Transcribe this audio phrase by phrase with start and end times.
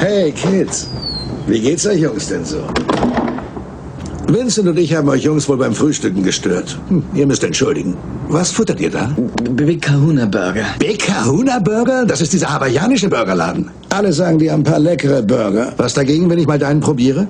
[0.00, 0.88] Hey, Kids.
[1.46, 2.62] Wie geht's euch Jungs denn so?
[4.28, 6.78] Vincent und ich haben euch Jungs wohl beim Frühstücken gestört.
[6.88, 7.98] Hm, ihr müsst entschuldigen.
[8.28, 9.14] Was futtert ihr da?
[9.50, 10.64] Big Kahuna Burger.
[10.78, 12.06] Big Kahuna Burger?
[12.06, 13.70] Das ist dieser hawaiianische Burgerladen.
[13.90, 15.74] Alle sagen, die haben ein paar leckere Burger.
[15.76, 17.28] Was dagegen, wenn ich mal deinen probiere?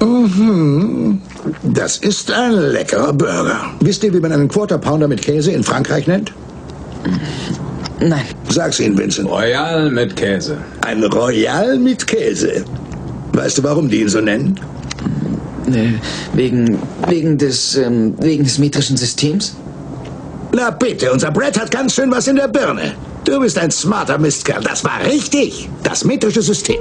[0.00, 1.20] Mhm.
[1.64, 3.60] Das ist ein leckerer Burger.
[3.80, 6.32] Wisst ihr, wie man einen Quarter Pounder mit Käse in Frankreich nennt?
[8.02, 8.24] Nein.
[8.48, 9.28] Sag's ihnen, Vincent.
[9.28, 10.58] Royal mit Käse.
[10.80, 12.64] Ein Royal mit Käse.
[13.32, 14.58] Weißt du, warum die ihn so nennen?
[15.68, 15.92] Äh,
[16.34, 19.54] wegen, wegen des, ähm, wegen des metrischen Systems?
[20.52, 22.94] Na bitte, unser Brett hat ganz schön was in der Birne.
[23.24, 24.62] Du bist ein smarter Mistkerl.
[24.62, 25.68] Das war richtig.
[25.84, 26.76] Das metrische System.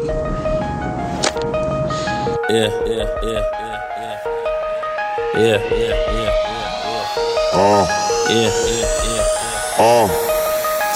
[2.49, 3.43] Yeah, yeah, yeah, yeah,
[3.95, 4.19] yeah.
[5.33, 6.31] Yeah, yeah, yeah, yeah,
[6.83, 7.59] yeah.
[7.59, 7.87] Uh.
[8.29, 8.87] Yeah, yeah,
[9.77, 10.05] yeah.
[10.07, 10.30] Uh.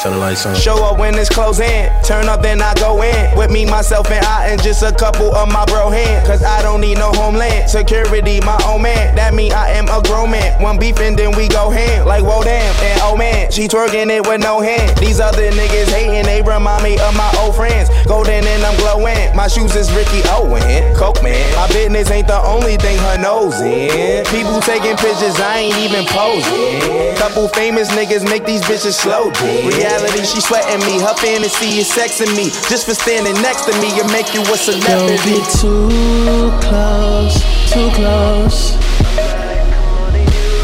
[0.06, 0.54] Turn the lights on.
[0.54, 1.90] Show up when it's close in.
[2.04, 3.36] Turn up, then I go in.
[3.36, 6.28] With me, myself, and I, and just a couple of my bro hands.
[6.28, 7.68] Cause I don't need no homeland.
[7.68, 9.16] Security, my own man.
[9.16, 10.62] That mean I am a grown man.
[10.62, 12.06] One beefing, then we go hand.
[12.06, 12.70] Like, whoa, damn.
[12.86, 14.96] And oh man, she twerking it with no hand.
[15.00, 17.90] These other niggas hating, they remind me of my old friends.
[18.06, 19.36] Golden and I'm glowing.
[19.36, 20.96] My shoes is Rick Owens.
[20.96, 21.42] Coke man.
[21.56, 24.24] My business ain't the only thing her nose in.
[24.26, 27.18] People taking pictures, I ain't even posing.
[27.18, 29.32] Couple famous niggas make these bitches slow.
[29.42, 31.00] Reality reality, she sweating me.
[31.00, 32.50] Her fantasy is sexing me.
[32.70, 34.86] Just for standing next to me, it make you a celebrity.
[34.92, 37.36] Don't get too close,
[37.72, 38.76] too close.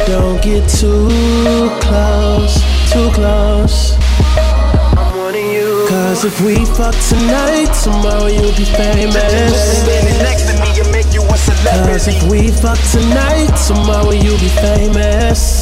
[0.06, 1.08] Don't get too
[1.80, 2.54] close,
[2.92, 3.96] too close.
[5.88, 9.82] Cause if we fuck tonight, tomorrow you'll be famous.
[9.82, 11.92] Standing next to me, it make you a celebrity.
[11.92, 15.61] Cause if we fuck tonight, tomorrow you'll be famous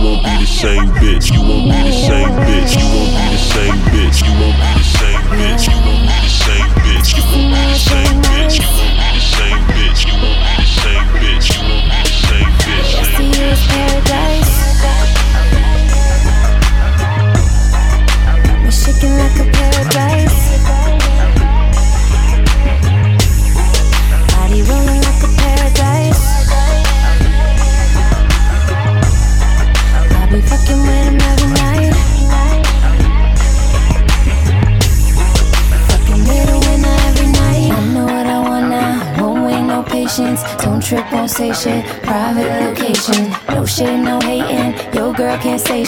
[0.00, 1.30] won't be the same bitch.
[1.32, 2.72] You won't be the same bitch.
[2.78, 4.24] You won't be the same bitch.
[4.24, 5.68] You won't be the same bitch.
[5.68, 7.08] You won't be the same bitch.
[7.16, 8.56] You won't be the same bitch.
[8.56, 10.00] You won't be the same bitch.
[10.08, 11.46] You won't be the same bitch.
[11.52, 12.90] You won't be the same bitch.
[13.16, 14.39] To you paradise.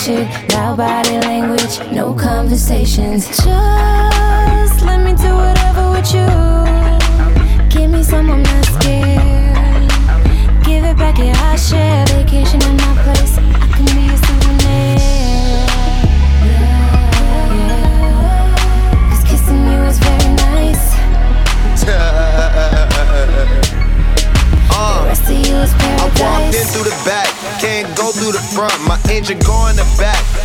[0.03, 0.29] Shit.
[0.53, 3.29] Loud body language, no conversations.
[3.29, 3.82] Just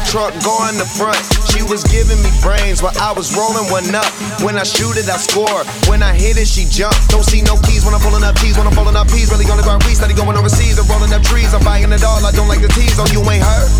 [0.07, 1.19] truck going the front.
[1.51, 4.07] She was giving me brains while I was rolling one up.
[4.40, 5.63] When I shoot it, I score.
[5.91, 6.95] When I hit it, she jump.
[7.12, 8.56] Don't see no keys when I'm pulling up keys.
[8.57, 10.79] When I'm pulling up peas, really gonna go we study going overseas.
[10.79, 12.23] I'm rolling up trees, I'm buying it all.
[12.23, 12.96] I don't like the tease.
[13.00, 13.72] Oh, you ain't hurt?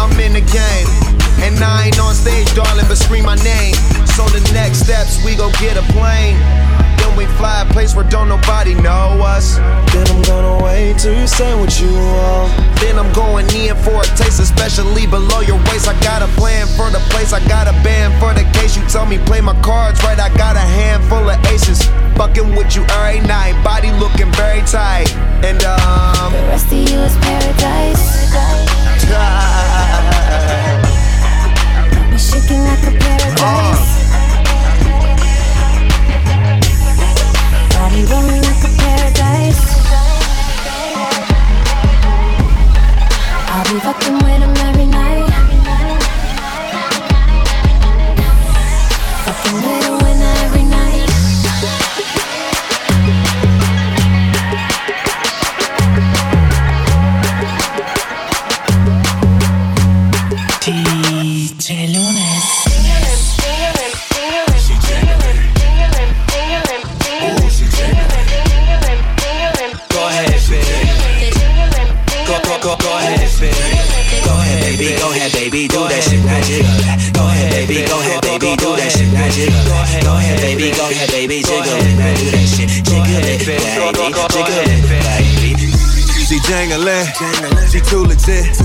[0.00, 0.88] I'm in the game.
[1.44, 3.76] And I ain't on stage, darling, but scream my name.
[4.16, 6.67] So the next steps, we go get a plane
[7.18, 9.56] we fly a place where don't nobody know us.
[9.92, 12.54] Then I'm gonna wait till you say what you want.
[12.80, 15.88] Then I'm going in for a taste, especially below your waist.
[15.88, 18.76] I got a plan for the place, I got a band for the case.
[18.76, 21.82] You tell me play my cards right, I got a handful of aces.
[22.16, 25.10] Fucking with you every night, body looking very tight.
[25.42, 28.30] And um, the rest of you is paradise.
[31.90, 34.04] Got me shaking like a paradise.
[34.04, 34.07] Uh.
[43.50, 45.07] I'll be fucking with him every night.
[86.88, 88.56] Jangling, she too legit.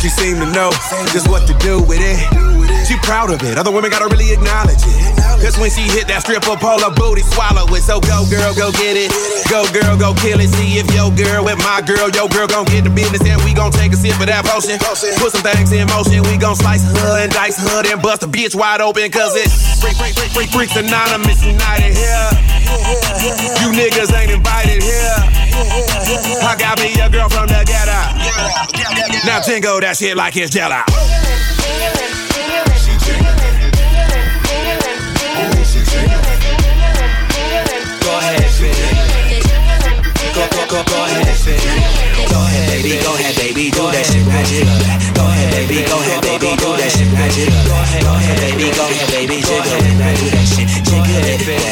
[0.00, 0.70] She seem to know
[1.12, 2.65] just what to do with it.
[2.86, 5.16] She proud of it, other women gotta really acknowledge it.
[5.42, 7.82] Cause when she hit that stripper pole, her booty swallow it.
[7.82, 9.10] So go girl, go get it.
[9.50, 10.54] Go girl, go kill it.
[10.54, 13.26] See if your girl with my girl, your girl gon' get the business.
[13.26, 14.78] And we gon' take a sip of that potion.
[15.18, 16.22] Put some things in motion.
[16.30, 19.10] We gon' slice her and dice her and bust a bitch wide open.
[19.10, 22.30] Cause it's freak, freak, freak, freak, freaks anonymous united here.
[23.66, 25.18] You niggas ain't invited here.
[26.38, 27.98] I got me a girl from the ghetto.
[29.26, 30.86] Now jingle that shit like it's jello.
[40.76, 41.64] Go, go, go, go ahead, baby.
[42.28, 43.00] Go ahead, baby.
[43.00, 43.72] Go ahead, baby.
[43.72, 45.00] Do that shit, now jiggle that.
[45.16, 45.80] Go ahead, baby.
[45.88, 46.52] Go ahead, baby.
[46.52, 47.96] Do that shit, now jiggle that.
[48.04, 48.68] Go ahead, baby.
[48.76, 49.40] Go ahead, baby.
[49.40, 50.68] Jiggle it, now do that shit.
[50.84, 51.64] Jiggle it, baby.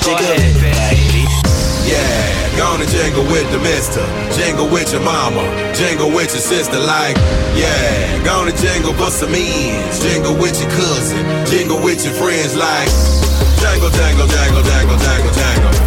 [0.00, 1.28] Jiggle it, baby.
[1.84, 4.00] Yeah, gonna jingle with the mister.
[4.32, 5.44] Jingle with your mama.
[5.76, 6.80] Jingle with your sister.
[6.80, 7.20] Like,
[7.52, 10.00] yeah, gonna jingle for some ends.
[10.00, 11.20] Jingle with your cousin.
[11.44, 12.56] Jingle with your friends.
[12.56, 12.88] Like,
[13.60, 15.77] jangle, jangle, jangle, jangle, jangle, jangle.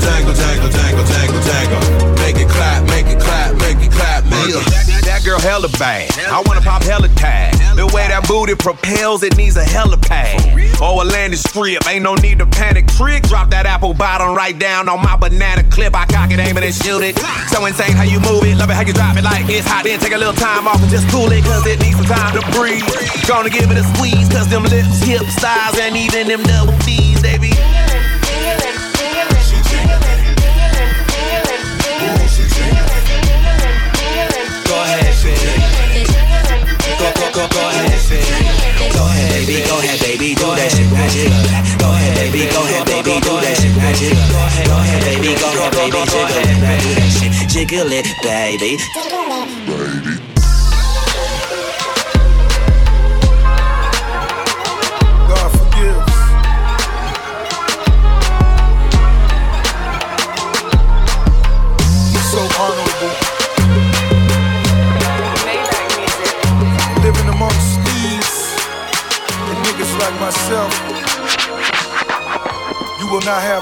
[0.00, 2.14] Jangle, jangle, jangle, jangle, jangle, jangle.
[2.22, 5.04] Make it clap, make it clap, make it clap, make it.
[5.06, 6.10] That, girl hella bad.
[6.28, 7.54] I wanna pop hella tag.
[7.76, 10.40] The way that booty propels, it needs a hella pad.
[10.80, 12.86] Oh, a landing strip, ain't no need to panic.
[12.88, 15.94] Trick, drop that apple bottom right down on my banana clip.
[15.94, 17.18] I cock it, aim it, and shoot it.
[17.48, 18.56] So insane how you move it.
[18.56, 19.84] Love it how you drop it like it's hot.
[19.84, 22.32] Then take a little time off and just cool it, cause it needs some time
[22.34, 22.84] to breathe.
[23.28, 27.20] Gonna give it a squeeze, cause them lips, hips, thighs, and even them double D's,
[27.22, 27.52] baby.
[27.52, 27.75] Go
[41.06, 42.50] Go ahead, baby.
[42.50, 43.20] Go ahead, baby.
[43.22, 44.66] Do that shit, now jiggle that.
[44.66, 45.38] Go ahead, baby.
[45.38, 46.02] Go ahead, baby.
[46.02, 47.48] Jiggle it, now do that shit.
[47.48, 49.95] Jiggle it, baby.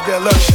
[0.06, 0.53] That luxury.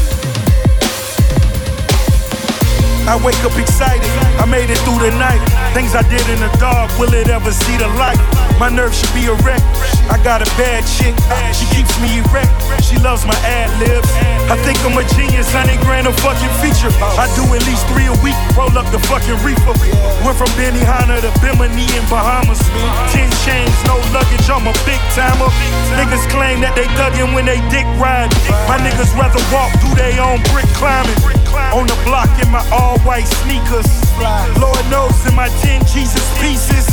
[3.09, 4.06] I wake up excited.
[4.38, 5.41] I made it through the night.
[5.73, 8.21] Things I did in the dark, will it ever see the light?
[8.61, 9.65] My nerves should be a wreck.
[10.13, 11.17] I got a bad chick.
[11.57, 12.53] She keeps me erect.
[12.85, 14.06] She loves my ad libs.
[14.45, 15.50] I think I'm a genius.
[15.50, 16.94] Hundred grand a fucking feature.
[17.17, 18.38] I do at least three a week.
[18.53, 19.73] Roll up the fucking reefer.
[20.21, 22.62] Went from Benihana to Bimini in Bahamas.
[23.09, 24.45] Ten chains, no luggage.
[24.53, 25.50] I'm a big timer.
[25.97, 28.29] Niggas claim that they thuggin' when they dick ride.
[28.69, 31.17] My niggas rather walk through their own brick climbing.
[31.74, 33.88] On the block in my all white sneakers.
[34.57, 36.86] Lord knows in my 10 Jesus pieces.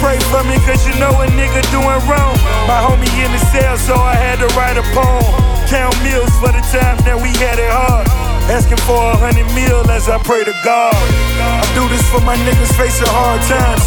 [0.00, 2.34] Pray for me cause you know a nigga doing wrong.
[2.66, 5.26] My homie in the cell, so I had to write a poem.
[5.68, 8.06] Count meals for the time that we had it hard.
[8.50, 10.94] Asking for a hundred mil as I pray to God.
[11.38, 13.84] I do this for my niggas facing hard times.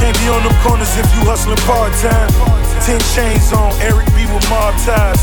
[0.00, 2.32] Can't be on them corners if you hustling part time.
[2.84, 5.20] Ten chains on, Eric B with mob ties.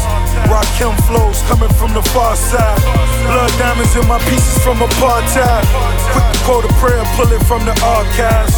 [0.50, 2.80] Rock him flows coming from the far side.
[3.28, 5.64] Blood diamonds in my pieces from apartheid.
[6.12, 8.56] Quick to quote a prayer, pull it from the archives.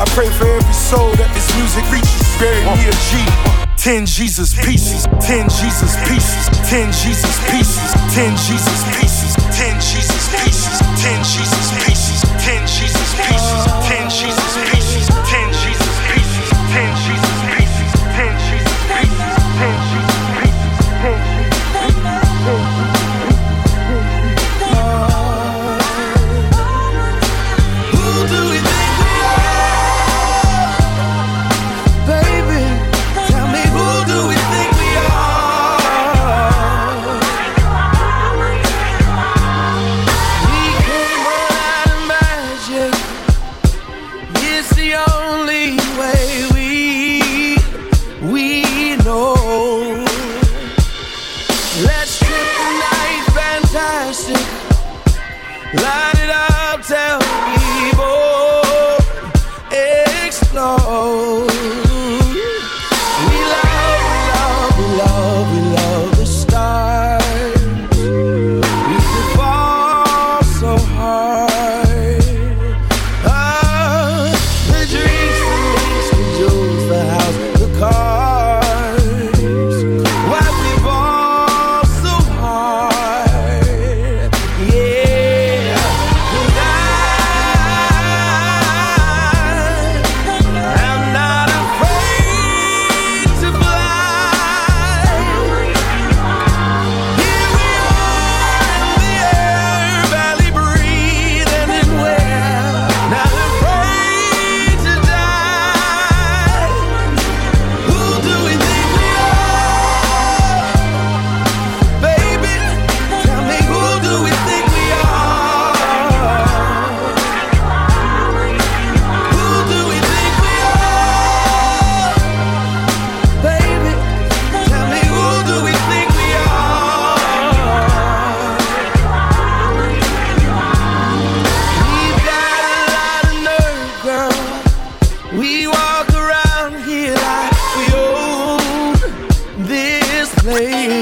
[0.00, 2.22] I pray for every soul that this music reaches.
[2.40, 3.60] Bury me a G.
[3.80, 10.76] Ten Jesus pieces, ten Jesus pieces, ten Jesus pieces, ten Jesus pieces, ten Jesus pieces,
[11.00, 11.59] ten Jesus pieces,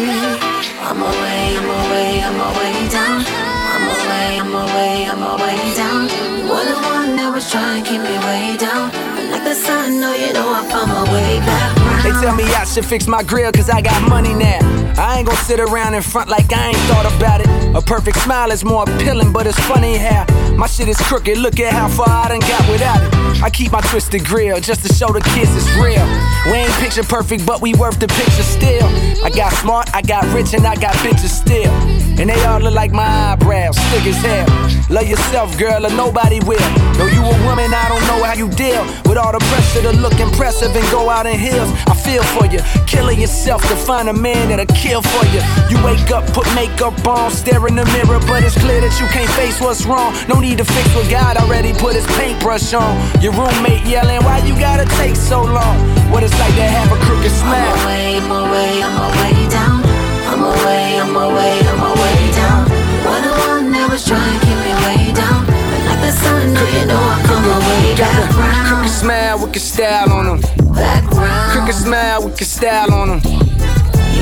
[0.08, 3.24] I'm away, I'm away, I'm away down.
[3.26, 6.08] I'm away, I'm away, I'm away down.
[6.48, 8.90] You're one that was trying to me way down.
[9.30, 11.76] Like the sun, no, you know I found my way back.
[11.76, 12.04] Round.
[12.04, 14.58] They tell me I should fix my grill cause I got money now.
[14.96, 17.48] I ain't gonna sit around in front like I ain't thought about it.
[17.76, 20.24] A perfect smile is more appealing, but it's funny how
[20.58, 21.38] my shit is crooked.
[21.38, 23.42] Look at how far I done got without it.
[23.42, 26.04] I keep my twisted grill just to show the kids it's real.
[26.50, 28.86] We ain't picture perfect, but we worth the picture still.
[29.24, 31.70] I got smart, I got rich, and I got bitches still.
[32.18, 34.46] And they all look like my eyebrows, thick as hell.
[34.90, 36.58] Love yourself, girl, or nobody will.
[36.98, 39.92] Know you a woman, I don't know how you deal with all the pressure to
[39.98, 41.70] look impressive and go out in heels.
[41.86, 45.40] I feel for you, killing yourself to find a man that'll kill for you.
[45.70, 49.06] You wake up, put makeup on, stare in the mirror, but it's clear that you
[49.14, 50.16] can't face what's wrong.
[50.26, 52.94] No need to fix what God already put his paintbrush on.
[53.20, 55.76] Your roommate yelling, why you gotta take so long?
[56.10, 57.74] What it's like to have a crooked smile.
[57.74, 59.82] I'm away, I'm away, I'm away down.
[60.30, 62.62] I'm away, I'm away, I'm away down.
[63.04, 65.44] What the one that was trying to keep me way down.
[65.44, 68.68] But like the sun, you know I come away back round.
[68.68, 70.40] Crooked smile with your style on them.
[70.72, 71.52] Back round.
[71.52, 73.47] Crooked smile with your style on them.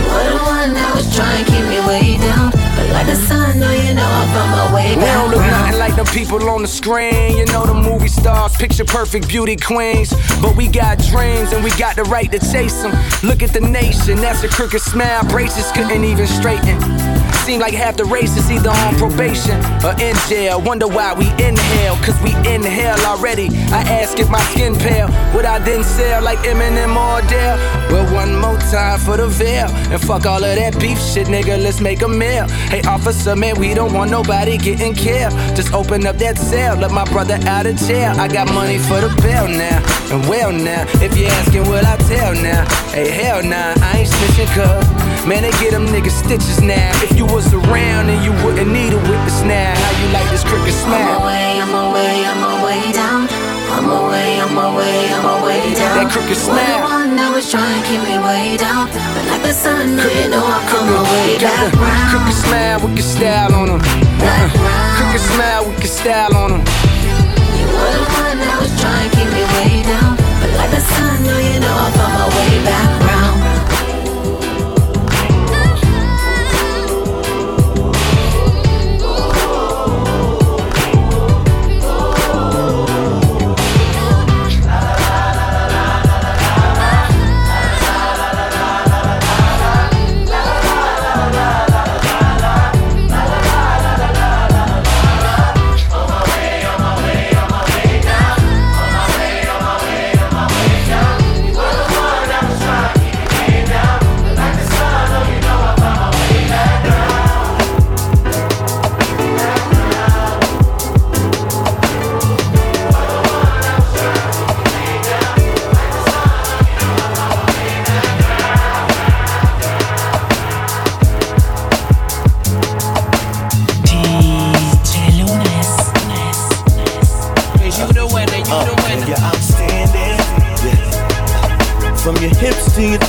[0.06, 2.50] You were the one that was trying to keep me way down.
[2.76, 5.96] But like the sun, you know I found my way We don't look nothing like
[5.96, 7.36] the people on the screen.
[7.36, 10.14] You know the movie stars, picture perfect beauty queens.
[10.40, 12.92] But we got dreams and we got the right to chase them.
[13.22, 15.24] Look at the nation, that's a crooked smile.
[15.24, 16.78] Braces couldn't even straighten.
[17.46, 20.60] Seem like half the race is either on probation or in jail.
[20.60, 23.48] Wonder why we inhale, cause we inhale already.
[23.70, 27.56] I ask if my skin pale, would I then sell like Eminem or Adele?
[27.92, 29.68] Well, one more time for the veil.
[29.94, 32.46] And fuck all of that beef shit, nigga, let's make a meal.
[32.70, 35.32] Hey, officer, man, we don't want nobody getting killed.
[35.58, 38.14] Just open up that cell, let my brother out of jail.
[38.14, 39.82] I got money for the bail now.
[40.14, 42.62] And well now, if you're asking, will I tell now?
[42.94, 45.26] Hey, hell nah, I ain't snitching, cuz.
[45.26, 46.90] Man, they get them niggas stitches now.
[47.02, 50.44] If you was around and you wouldn't need a witness now, how you like this
[50.44, 51.22] crooked I'm smile?
[51.22, 53.26] away, I'm away, I'm away down.
[53.74, 55.45] I'm away, I'm away, I'm away.
[55.96, 56.52] That crooked the
[56.84, 58.92] one that was trying to keep me way down.
[58.92, 62.12] But like the sun, no, you know I come away back round.
[62.12, 63.80] crooked smile with your style on them.
[63.80, 64.28] Uh,
[64.60, 64.92] round.
[65.00, 66.62] Crooked smile with your style on them.
[67.56, 70.20] You were the one that was trying to keep me way down.
[70.36, 73.55] But like the sun, no, you know I found my way back round.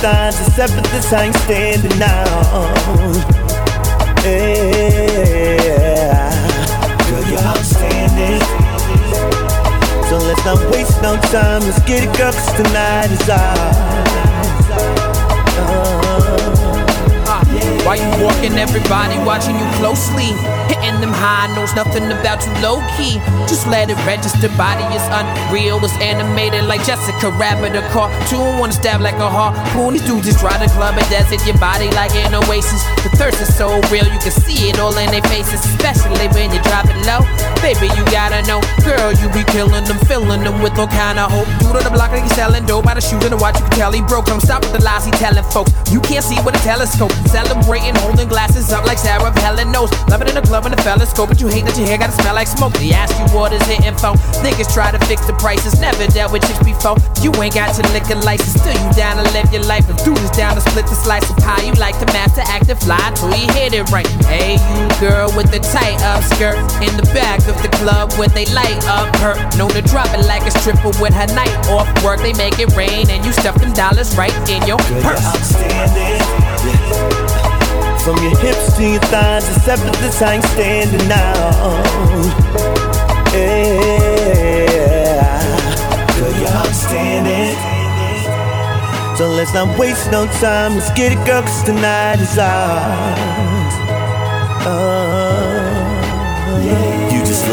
[0.00, 1.12] To your thighs, it's.
[1.12, 2.24] I ain't standing now.
[4.24, 5.68] Yeah.
[7.08, 8.42] Girl, you're outstanding.
[10.08, 11.62] So let's not waste no time.
[11.62, 13.76] Let's get it, girl, 'cause tonight is ours.
[15.58, 17.44] Uh,
[17.84, 20.34] Why you walking, everybody watching you closely.
[20.98, 23.22] Them high notes, nothing about you low key.
[23.46, 25.78] Just let it register, body is unreal.
[25.78, 28.58] It's animated like Jessica Rabbit, a cartoon.
[28.58, 29.94] Wanna stab like a harpoon.
[29.94, 32.82] These dudes just try to club and dance in your body like an oasis.
[33.06, 36.50] The thirst is so real, you can see it all in their faces, especially when
[36.50, 37.22] you drop it low.
[37.62, 41.30] Baby, you gotta know, girl, you be killing them, filling them with all kind of
[41.30, 41.46] hope.
[41.62, 42.84] Dude on the block like he's selling dope.
[42.84, 44.26] By the shoes and the watch, you can tell he broke.
[44.26, 45.70] Don't stop with the lies he telling folks.
[45.90, 47.12] You can't see with a telescope.
[47.32, 49.88] Celebrating, holding glasses up like Sarah Palin knows.
[50.08, 52.34] Loving in the club and the telescope, but you hate that your hair gotta smell
[52.34, 52.72] like smoke.
[52.76, 54.12] They ask you what is hitting for.
[54.44, 57.00] Niggas try to fix the prices, never dealt with chicks before.
[57.24, 59.88] You ain't got your liquor license, still you down to live your life.
[59.88, 61.64] And dude is down to split the slice of pie.
[61.64, 64.08] You like to master active fly till you hit it right.
[64.28, 68.28] Hey, you girl with the tight up skirt in the back of the club where
[68.28, 69.34] they light up her.
[69.56, 72.20] Known to drop it like a stripper with her night off work.
[72.20, 75.56] They make it rain and you stuff them dollars right in your purse.
[75.78, 76.20] Outstanding.
[76.66, 77.98] Yeah.
[78.04, 80.22] From your hips to your thighs, it's effortless.
[80.22, 81.50] I ain't standing now.
[83.32, 83.68] Yeah.
[86.18, 87.56] Girl, you're outstanding.
[89.16, 90.76] So let's not waste no time.
[90.76, 93.74] Let's get it, girl, 'cause tonight is ours.
[94.70, 95.07] Oh,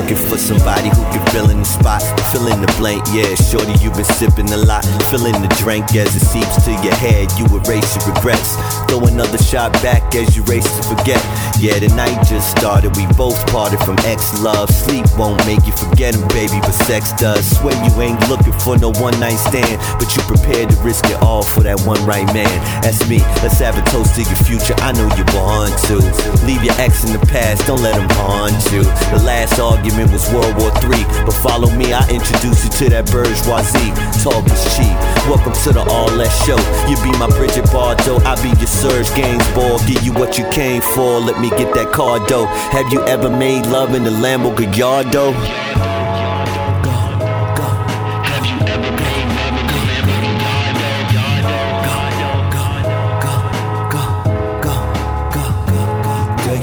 [0.05, 3.01] looking for somebody who can fill in the spot, fill in the blank.
[3.09, 6.71] Yeah, shorty, you've been sipping a lot, fill in the drink as it seeps to
[6.85, 7.33] your head.
[7.39, 8.53] You erase your regrets,
[8.85, 11.17] throw another shot back as you race to forget.
[11.57, 12.95] Yeah, the night just started.
[12.95, 14.69] We both parted from ex love.
[14.69, 17.41] Sleep won't make you forget him, baby, but sex does.
[17.57, 21.17] Swear you ain't looking for no one night stand, but you prepared to risk it
[21.25, 22.51] all for that one right man.
[22.85, 23.25] That's me.
[23.41, 24.77] Let's have a toast to your future.
[24.85, 25.97] I know you're born to.
[26.45, 28.85] Leave your ex in the past, don't let him haunt you.
[29.09, 33.07] The last argument was World War III, but follow me, I introduce you to that
[33.11, 33.95] bourgeoisie.
[34.19, 34.91] Talk is cheap.
[35.31, 36.59] Welcome to the All That Show.
[36.91, 39.79] You be my Brigitte Bardot, I be your Serge Gainsbourg.
[39.87, 42.47] Give you what you came for, let me get that car dough.
[42.75, 45.33] Have you ever made love in the Lambo Gallardo?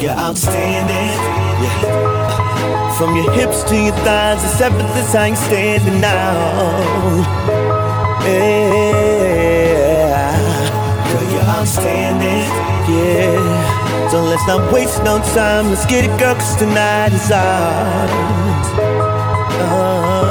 [0.02, 1.31] You're outstanding.
[3.02, 5.12] From your hips to your thighs, it's effortless.
[5.16, 6.32] I ain't standing now.
[8.24, 9.50] Yeah.
[11.10, 12.46] Girl, you're outstanding.
[12.94, 14.08] Yeah.
[14.08, 15.70] So let's not waste no time.
[15.70, 18.68] Let's get it, girl, cause tonight is ours.
[19.58, 20.21] Uh,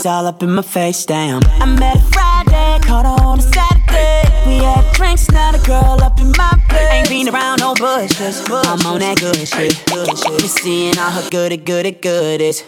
[0.00, 1.42] It's all up in my face, damn.
[1.60, 4.22] I met her Friday, caught her on a Saturday.
[4.46, 6.90] We had drinks, now the girl up in my place.
[6.90, 8.40] Ain't been around no bushes.
[8.48, 9.76] I'm on that good shit.
[9.92, 12.64] Me seeing all her goody, goody, goodies.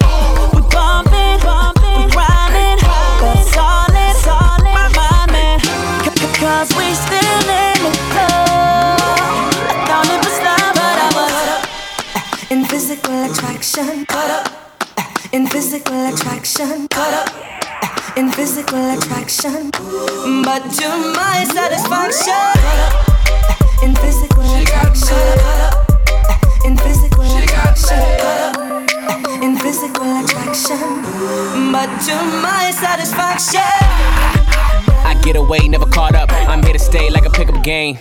[0.52, 2.76] We bumpin', bumpin', we rhyming.
[2.84, 5.58] But solid, solid, my mind, man.
[6.36, 9.00] Cause we still in the club.
[9.72, 14.04] I thought it was love, but I was in physical attraction.
[14.04, 14.61] Caught up
[15.32, 16.88] in physical attraction.
[16.88, 19.70] Caught up in physical attraction.
[19.72, 22.52] But to my satisfaction.
[22.60, 23.08] Caught
[23.48, 25.16] up in physical attraction.
[25.40, 27.98] Caught up in physical attraction.
[28.20, 28.58] Caught
[29.08, 31.02] up in physical attraction.
[31.72, 32.14] But to
[32.44, 33.60] my satisfaction.
[35.04, 36.30] I get away, never caught up.
[36.30, 37.98] I'm here to stay like a pickup game.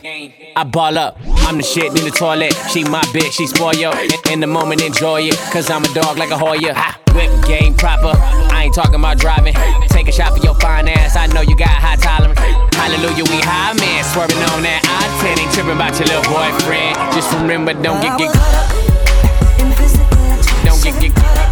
[0.55, 1.17] I ball up,
[1.47, 2.53] I'm the shit in the toilet.
[2.71, 3.91] She my bitch, she spoil yo.
[3.91, 5.37] In, in the moment, enjoy it.
[5.53, 6.73] Cause I'm a dog like a Hoya.
[6.73, 8.13] Ha, whip game proper.
[8.51, 9.53] I ain't talking about driving.
[9.89, 11.15] Take a shot for your fine ass.
[11.15, 12.39] I know you got high tolerance.
[12.75, 14.03] Hallelujah, we high man.
[14.03, 15.39] Swerving on that I 10.
[15.39, 16.95] Ain't tripping about your little boyfriend.
[17.13, 18.33] Just remember, don't get get.
[20.65, 21.50] Don't get get.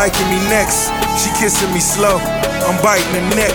[0.00, 0.88] Liking me next.
[1.20, 2.16] She kissing me slow,
[2.64, 3.52] I'm biting her neck.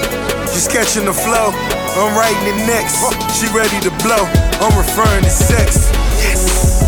[0.53, 1.49] She's catching the flow,
[1.97, 3.01] I'm writing it next.
[3.33, 4.29] She ready to blow,
[4.61, 5.89] I'm referring to sex.
[6.21, 6.85] Yes.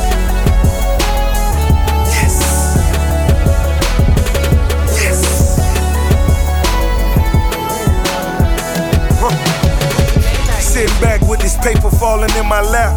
[10.61, 12.93] Sitting back with this paper falling in my lap.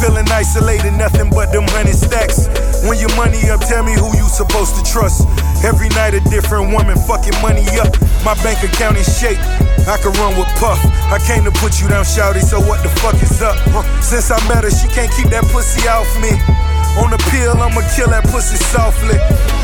[0.00, 2.46] Feeling isolated, nothing but them hundred stacks.
[2.86, 5.26] When your money up, tell me who you supposed to trust.
[5.64, 7.88] Every night a different woman fucking money up.
[8.20, 9.40] My bank account is shake.
[9.88, 10.76] I can run with Puff.
[11.08, 13.56] I came to put you down, shouty, so what the fuck is up?
[13.72, 13.80] Huh.
[14.04, 16.36] Since I met her, she can't keep that pussy off me.
[17.00, 19.16] On the pill, I'ma kill that pussy softly.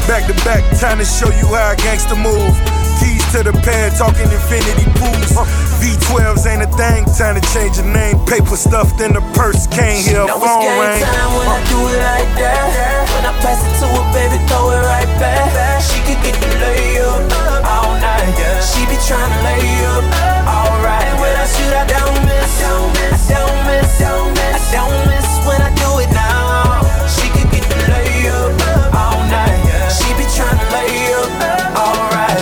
[0.09, 2.57] Back to back, time to show you how a gangster move.
[2.97, 5.37] Keys to the pad, talking infinity pools.
[5.85, 8.17] V12s ain't a thing, time to change your name.
[8.25, 11.05] Paper stuffed in the purse, can't hear a phone ring.
[11.05, 13.00] time when I do it like that.
[13.21, 15.53] When I pass it to her, baby, throw it right back.
[15.85, 17.29] She could get the layup
[17.69, 18.33] all night.
[18.65, 19.61] She be tryna lay
[19.93, 20.09] up,
[20.49, 21.05] alright.
[21.05, 25.05] And when I shoot, I don't miss, don't miss, don't miss, don't miss, I don't
[25.13, 26.81] miss when I do it now.
[27.13, 28.57] She could get the layup
[28.97, 29.69] all night.
[29.93, 31.29] She be tryna lay up,
[31.77, 32.41] alright.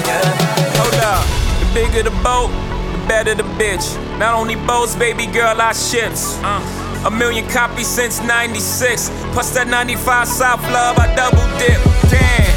[0.78, 1.26] Hold up,
[1.58, 2.54] the bigger the boat,
[2.94, 3.98] the better the bitch.
[4.20, 6.38] Not only boats, baby girl, I ships.
[6.38, 6.62] Uh,
[7.04, 9.10] a million copies since 96.
[9.32, 11.78] Plus that 95 South Love, I double dip.
[12.10, 12.54] Damn,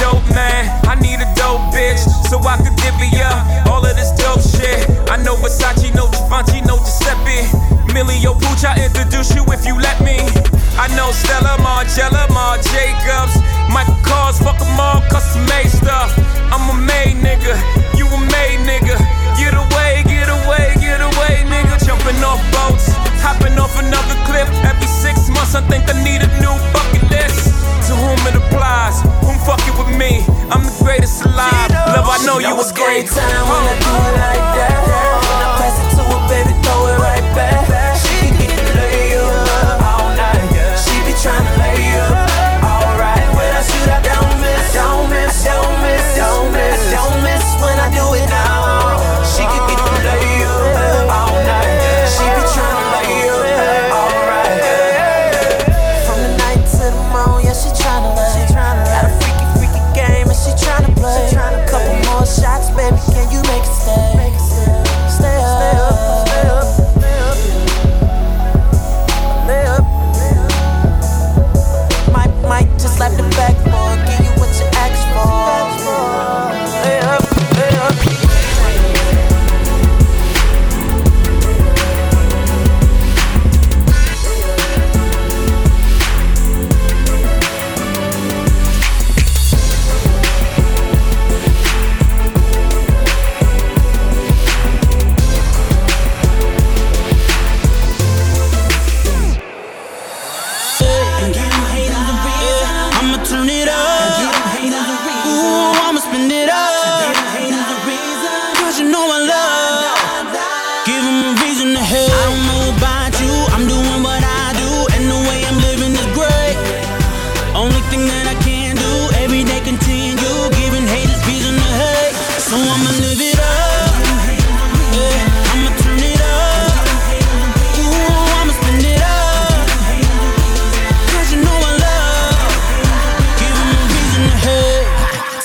[0.00, 2.00] dope man, I need a dope bitch.
[2.30, 4.88] So I could divvy up all of this dope shit.
[5.10, 7.48] I know Versace, no Givenchy, no Giuseppe.
[7.90, 10.18] Emilio Pucci, I introduce you if you let me.
[10.76, 13.38] I know Stella, Margiela, Marc Jacobs.
[13.70, 16.10] Michael Kors, fuck 'em all, custom made stuff.
[16.50, 17.54] I'm a made nigga,
[17.98, 18.98] you a made nigga.
[19.38, 21.78] Get away, get away, get away, nigga.
[21.86, 22.86] Jumping off boats,
[23.24, 24.48] hopping off another cliff.
[24.68, 27.48] Every six months, I think I need a new bucket list.
[27.88, 29.38] To whom it applies, whom
[29.80, 30.20] with me?
[30.52, 31.70] I'm the greatest alive.
[31.96, 33.06] Love, I know you was great.
[33.08, 33.84] time when I uh.
[33.84, 35.03] do it like that.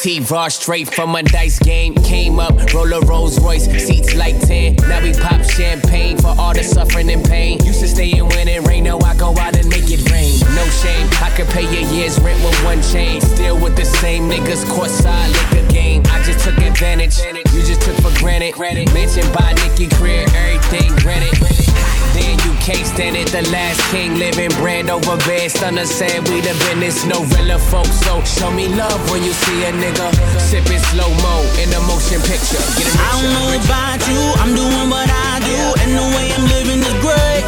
[0.01, 1.93] T Raw straight from a dice game.
[1.93, 4.75] Came up, roll a Rolls Royce, seats like 10.
[4.87, 7.59] Now we pop champagne for all the suffering and pain.
[7.65, 10.39] Used to stay in when it rain, now I go out and make it rain.
[10.55, 13.19] No shame, I could pay your year's rent with one chain.
[13.19, 16.01] Still with the same niggas, courtside liquor game.
[16.05, 17.17] I just took advantage,
[17.53, 18.55] you just took for granted.
[18.93, 21.98] Mentioned by Nicky Greer, everything granted.
[22.19, 23.31] Then you can't stand it.
[23.31, 25.51] The last king living brand over bed.
[25.51, 27.95] Stunner said we the business, no real folks.
[28.03, 32.19] So show me love when you see a nigga sipping slow mo in a motion
[32.27, 32.59] picture.
[32.75, 36.27] Get him I don't know about you, I'm doing what I do, and the way
[36.35, 37.43] I'm living is great.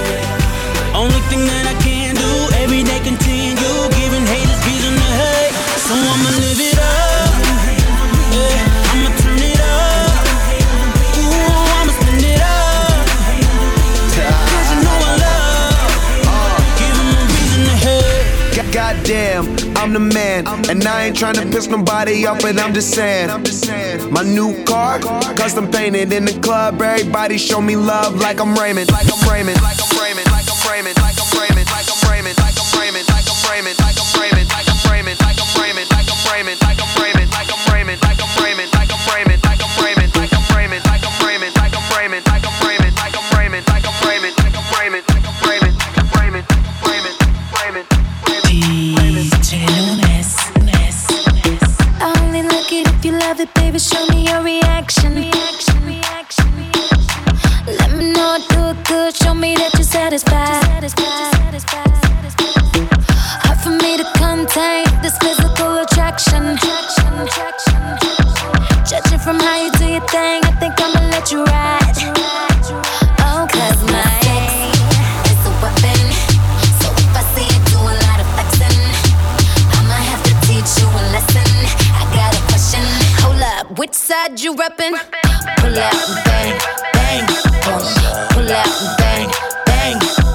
[0.95, 2.31] Only thing that I can do,
[2.63, 5.53] every day continue, giving haters reason to hate.
[5.83, 6.40] So I'ma
[19.11, 20.47] Goddamn, I'm the man.
[20.69, 23.27] And I ain't tryna piss nobody off, but I'm just saying.
[24.09, 24.99] My new car,
[25.35, 26.81] custom painted in the club.
[26.81, 28.15] Everybody show me love.
[28.15, 28.89] Like I'm Raymond.
[28.89, 29.61] Like I'm Raymond.
[29.61, 30.31] Like I'm Raymond.
[30.31, 30.97] Like I'm Raymond.
[30.97, 31.67] Like I'm Raymond.
[31.67, 32.37] Like I'm Raymond.
[32.39, 33.09] Like I'm Raymond.
[33.09, 33.79] Like I'm Raymond.
[33.79, 34.40] Like I'm Raymond.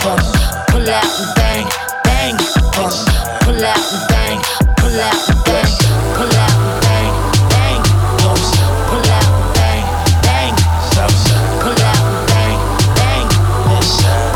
[0.07, 0.23] Boom,
[0.71, 1.67] pull out and bang,
[2.05, 2.37] bang,
[2.75, 2.95] boom,
[3.43, 4.39] pull out and bang,
[4.79, 5.71] pull out and bang,
[6.15, 7.11] pull out and bang,
[7.51, 7.83] bang,
[8.23, 8.39] boom,
[8.87, 9.83] pull out and bang,
[10.23, 10.55] bang,
[10.95, 11.11] boom,
[11.59, 12.59] pull out and bang,
[12.95, 13.27] bang,
[13.67, 13.87] boom,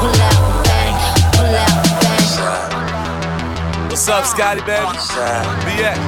[0.00, 0.94] pull out and bang,
[1.38, 2.26] pull out and bang.
[3.90, 4.86] What's up, Scotty, baby?
[5.66, 5.98] BX,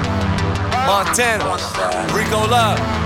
[0.86, 1.54] Montana,
[2.12, 3.01] Rico Love.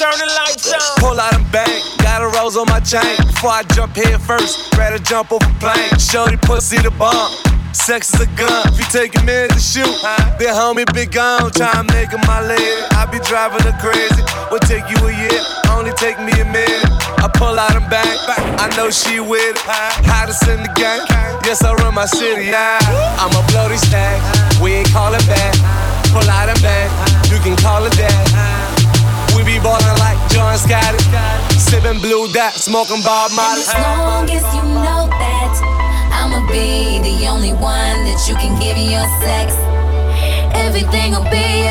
[0.00, 0.80] Turn the lights on.
[0.96, 3.20] Pull out a bang, got a rose on my chain.
[3.20, 5.92] Before I jump head first, better jump off a plane.
[6.00, 7.28] Shorty pussy the bomb.
[7.76, 8.64] Sex is a gun.
[8.72, 9.92] If you take a minute to shoot,
[10.40, 11.52] then homie big gone.
[11.52, 12.80] Try and make her my lady.
[12.96, 14.24] I be driving her crazy.
[14.48, 16.80] Would take you a year, only take me a minute.
[17.20, 18.08] I pull out and bang,
[18.56, 19.60] I know she with it.
[20.08, 21.04] Hottest in the game.
[21.44, 22.48] Yes, I run my city.
[22.48, 22.80] Yeah.
[23.20, 24.56] I'ma blow these stacks.
[24.64, 25.52] We ain't calling back.
[26.08, 26.88] Pull out and bang.
[27.28, 28.79] You can call it that.
[29.62, 31.04] Ballin' like John Scotty.
[31.60, 33.62] Sippin' blue dot, smoking Bob Marley.
[33.62, 35.54] As long as you know that
[36.12, 39.52] I'ma be the only one that you can give your sex,
[40.56, 41.68] everything will be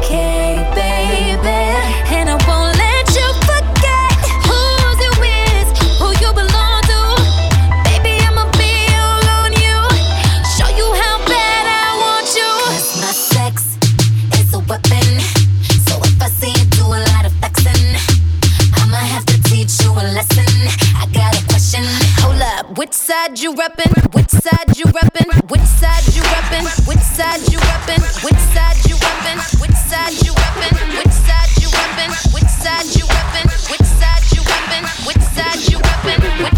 [0.00, 0.95] okay, baby.
[20.04, 20.44] A lesson.
[20.96, 21.82] I got a question.
[22.20, 23.92] Hold up, which side you reppin'?
[24.14, 25.28] Which side you reppin'?
[25.48, 26.64] Which side you reppin'?
[26.86, 28.02] Which side you reppin'?
[28.24, 29.38] Which side you reppin'?
[29.60, 30.76] Which side you reppin'?
[31.00, 32.10] Which side you reppin'?
[32.34, 33.48] Which side you reppin'?
[33.70, 35.06] Which side you reppin'?
[35.06, 36.55] Which side you reppin'?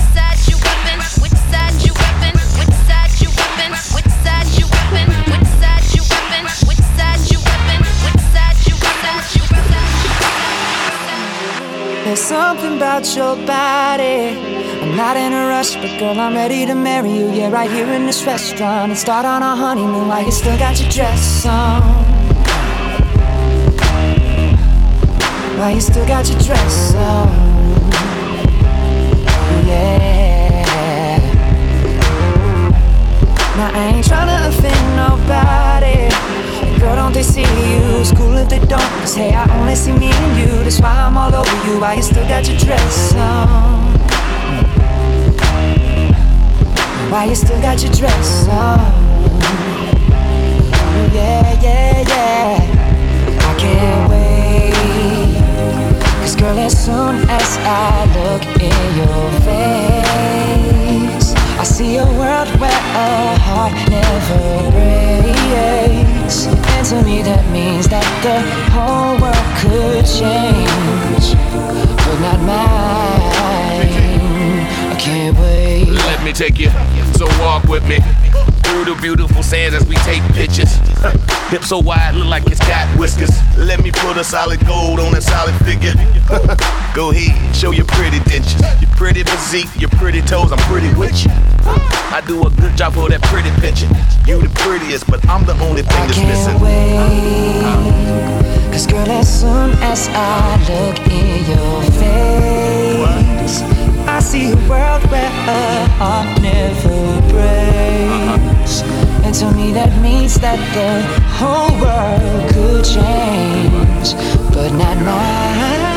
[12.19, 14.37] There's something about your body.
[14.83, 17.31] I'm not in a rush, but girl, I'm ready to marry you.
[17.31, 20.81] Yeah, right here in this restaurant and start on our honeymoon while you still got
[20.81, 21.81] your dress on.
[25.59, 27.29] While you still got your dress on.
[29.65, 31.21] Yeah.
[33.57, 35.68] Now I ain't tryna offend nobody.
[36.79, 38.01] Girl, don't they see you?
[38.01, 38.81] It's cool if they don't.
[39.15, 40.63] Hey, I only see me and you.
[40.63, 41.81] That's why I'm all over you.
[41.81, 43.99] Why you still got your dress on?
[47.11, 48.79] Why you still got your dress on?
[51.13, 52.59] Yeah, yeah, yeah.
[53.49, 54.75] I can't wait.
[56.21, 61.28] Cause girl, as soon as I look in your face,
[61.59, 66.47] I see a world where a heart never breaks.
[66.47, 68.39] And to me, that means that the
[68.71, 71.35] whole world could change,
[72.07, 73.89] but not mine.
[74.87, 75.89] I can't wait.
[75.89, 76.71] Let me take you,
[77.19, 77.99] so walk with me
[78.63, 80.78] through the beautiful sands as we take pictures.
[81.51, 83.31] Hip so wide, look like it's got whiskers.
[83.57, 85.95] Let me put a solid gold on a solid figure.
[86.95, 90.51] Go ahead, show your pretty dentures, your pretty physique, your pretty toes.
[90.51, 91.31] I'm pretty with you.
[92.11, 93.87] I do a good job for that pretty picture.
[94.27, 96.59] You the prettiest, but I'm the only thing that's missing.
[96.61, 97.63] wait.
[98.73, 103.63] Cause girl, as soon as I look in your face,
[104.09, 109.08] I see a world where a heart never breaks.
[109.25, 111.03] And to me, that means that the
[111.39, 114.15] whole world could change,
[114.55, 115.88] but not mine.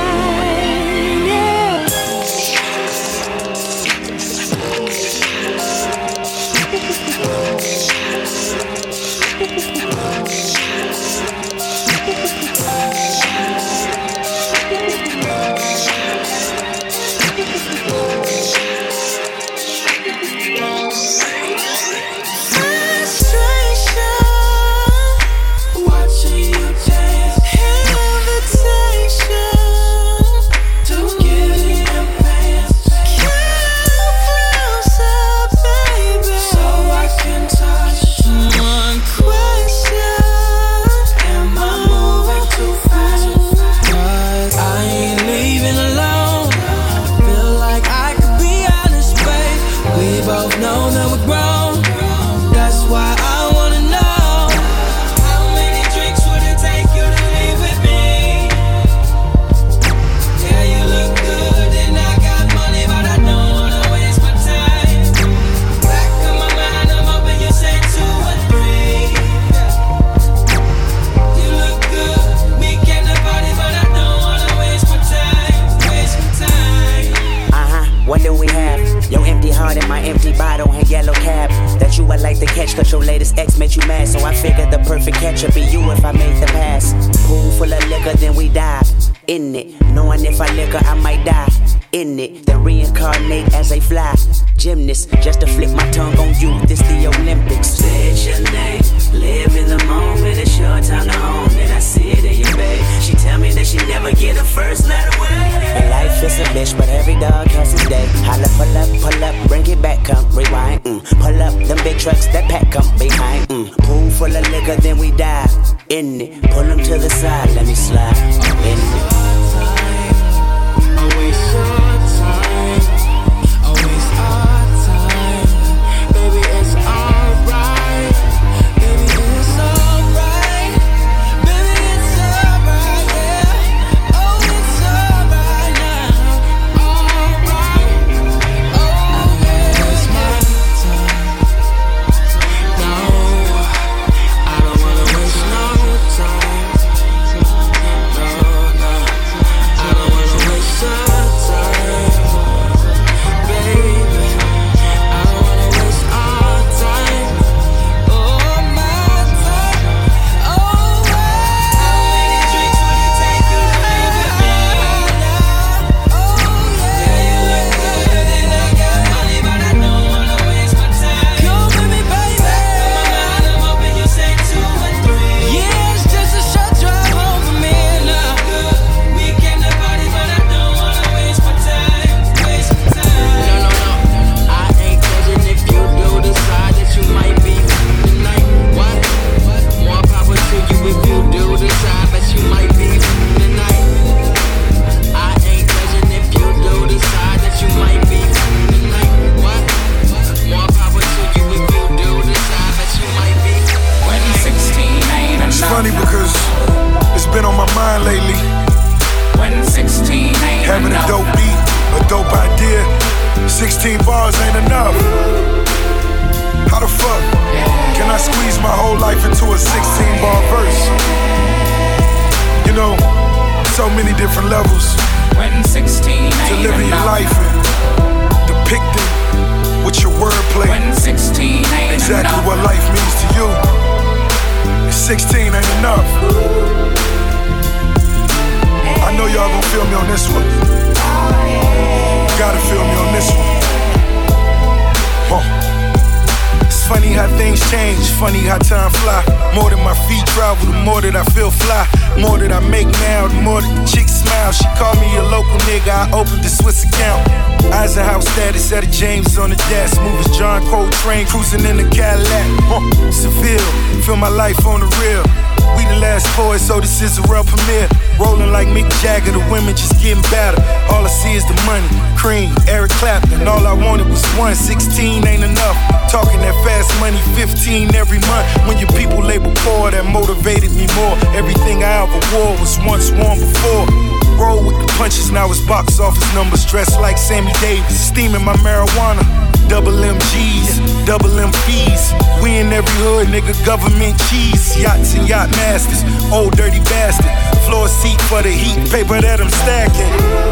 [296.31, 297.31] Old dirty bastard.
[297.65, 300.50] Floor seat for the heat, paper that I'm stacking.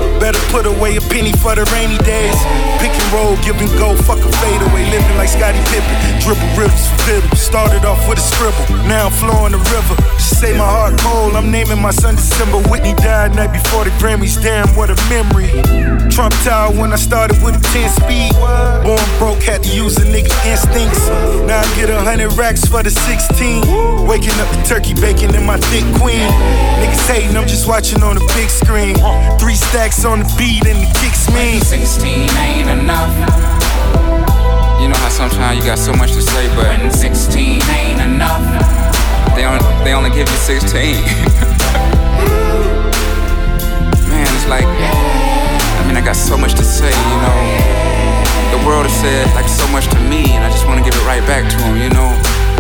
[0.50, 2.34] Put away a penny for the rainy days.
[2.82, 4.90] Pick and roll, give and go, fuck a fade away.
[4.90, 5.94] Living like Scottie Pippen,
[6.26, 7.30] dribble rivers for fiddle.
[7.38, 9.94] Started off with a scribble, now I'm flowing the river.
[10.18, 12.58] She say my heart cold, I'm naming my son December.
[12.70, 15.54] Whitney died night before the Grammys, damn, what a memory.
[16.10, 18.34] Trump Tower when I started with a 10 speed.
[18.82, 21.08] Born broke, had to use a nigga instincts.
[21.46, 24.08] Now I get a hundred racks for the 16.
[24.10, 26.26] Waking up the turkey bacon in my thick queen.
[26.82, 28.98] Niggas hating, I'm just watching on the big screen.
[29.38, 31.60] Three stacks on the beat and the kicks mean.
[31.60, 33.12] 16 ain't enough.
[34.80, 38.42] You know how sometimes you got so much to say, but when 16 ain't enough.
[39.36, 40.72] They only, they only give you 16.
[44.08, 47.40] Man, it's like, I mean, I got so much to say, you know.
[48.56, 50.96] The world has said like so much to me, and I just want to give
[50.96, 52.10] it right back to them, you know.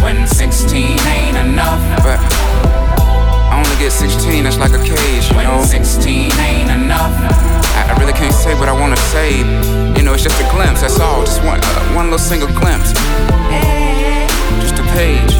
[0.03, 1.81] When 16 ain't enough.
[2.03, 2.28] But I only
[3.79, 5.55] get 16, that's like a cage, you know.
[5.55, 7.15] When 16 ain't enough.
[7.79, 9.37] I, I really can't say what I wanna say.
[9.95, 11.23] You know, it's just a glimpse, that's all.
[11.23, 12.91] Just one, uh, one little single glimpse.
[14.59, 15.31] Just a page.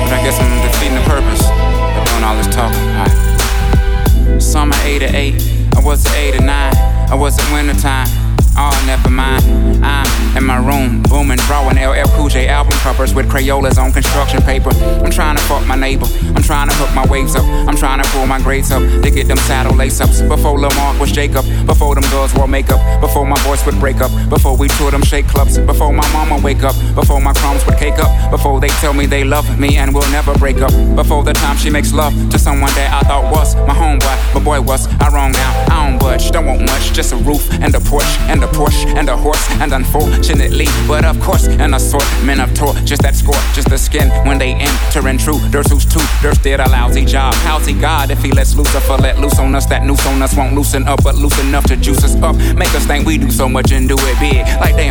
[0.00, 2.80] But I guess I'm defeating the purpose of doing all this talking.
[2.96, 4.40] Right.
[4.40, 5.34] Summer 8 to 8,
[5.76, 6.48] I was at 8 to 9.
[6.48, 8.23] I was at wintertime.
[8.56, 9.44] Oh, never mind.
[9.84, 14.40] I'm in my room, booming, drawing LL Cool J album covers with Crayolas on construction
[14.42, 14.70] paper.
[15.02, 16.06] I'm trying to fuck my neighbor.
[16.34, 17.44] I'm trying to hook my waves up.
[17.68, 20.22] I'm trying to pull my grades up to get them saddle lace ups.
[20.22, 21.44] Before Lamar was Jacob.
[21.66, 22.80] Before them girls wore makeup.
[23.00, 24.10] Before my voice would break up.
[24.30, 25.58] Before we toured them shake clubs.
[25.58, 26.76] Before my mama wake up.
[26.94, 28.30] Before my crumbs would cake up.
[28.30, 30.72] Before they tell me they love me and will never break up.
[30.94, 34.34] Before the time she makes love to someone that I thought was my homeboy.
[34.34, 35.66] But boy, was I wrong now?
[35.70, 36.30] I don't budge.
[36.30, 36.92] Don't want much.
[36.92, 39.44] Just a roof and a porch and a Porsche and a horse.
[39.60, 42.74] And unfortunately, but of course, an assortment of tour.
[42.84, 45.38] Just that score, just the skin when they enter in true.
[45.48, 46.04] There's who's two.
[46.22, 47.34] There's did a lousy job.
[47.46, 49.66] How's he God if he lets Lucifer let loose on us?
[49.66, 52.36] That noose on us won't loosen up, but loose enough to juice us up.
[52.54, 54.44] Make us think we do so much and do it big.
[54.60, 54.83] Like they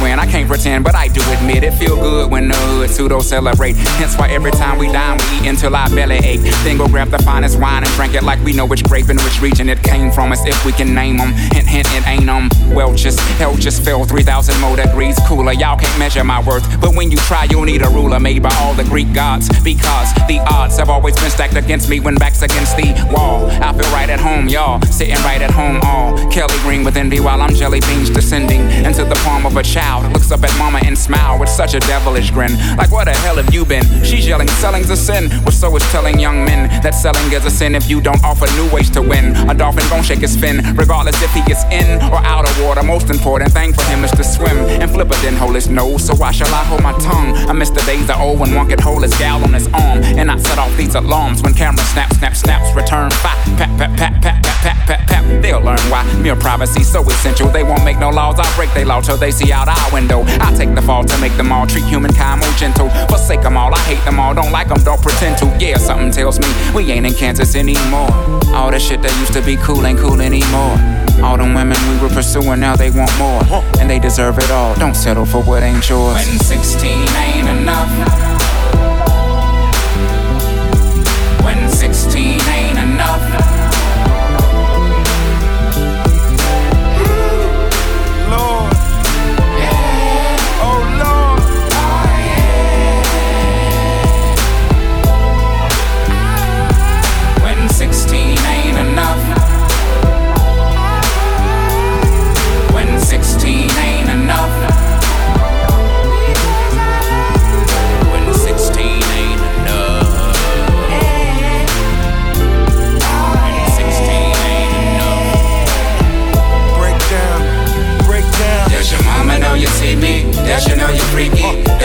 [0.00, 0.18] win.
[0.18, 3.76] I can't pretend, but I do admit it feel good when the hood pseudo celebrate.
[3.76, 6.40] Hence why every time we dine, we eat until our belly ache.
[6.64, 9.20] Then go grab the finest wine and drink it like we know which grape and
[9.20, 10.32] which region it came from.
[10.32, 11.32] As if we can name them.
[11.52, 12.48] Hint, hint, it ain't them.
[12.74, 15.52] Well, just hell just fell 3,000 more degrees cooler.
[15.52, 16.64] Y'all can't measure my worth.
[16.80, 19.48] But when you try, you'll need a ruler made by all the Greek gods.
[19.62, 23.46] Because the odds have always been stacked against me when back's against the wall.
[23.50, 24.80] I feel right at home, y'all.
[24.82, 29.04] Sitting right at home, all Kelly green with envy while I'm jelly beans descending into
[29.04, 29.89] the palm of a child.
[29.98, 32.52] Looks up at mama and smile with such a devilish grin.
[32.76, 33.82] Like, where the hell have you been?
[34.04, 35.28] She's yelling, selling's a sin.
[35.42, 38.46] Well, so is telling young men that selling is a sin if you don't offer
[38.54, 39.34] new ways to win.
[39.50, 42.82] A dolphin gon' shake his fin, regardless if he gets in or out of water.
[42.82, 44.58] Most important thing for him is to swim.
[44.80, 47.34] And Flipper didn't hold his nose, so why shall I hold my tongue?
[47.48, 49.98] I miss the days of old when one could hold his gal on his arm.
[50.20, 53.34] And I set off these alarms when cameras snap, snap, snaps, return fire.
[53.56, 55.42] Pat, pat, pat, pat, pat, pat, pat, pat.
[55.42, 57.48] They'll learn why mere privacy so essential.
[57.48, 58.38] They won't make no laws.
[58.38, 60.24] I'll break they law till they see out window.
[60.40, 62.88] I take the fall to make them all treat humankind more gentle.
[63.08, 64.34] Forsake them all, I hate them all.
[64.34, 65.46] Don't like them, don't pretend to.
[65.58, 68.10] Yeah, something tells me we ain't in Kansas anymore.
[68.54, 70.76] All the shit that used to be cool ain't cool anymore.
[71.22, 73.42] All them women we were pursuing, now they want more.
[73.78, 74.74] And they deserve it all.
[74.76, 76.14] Don't settle for what ain't yours.
[76.14, 78.39] When 16 ain't enough.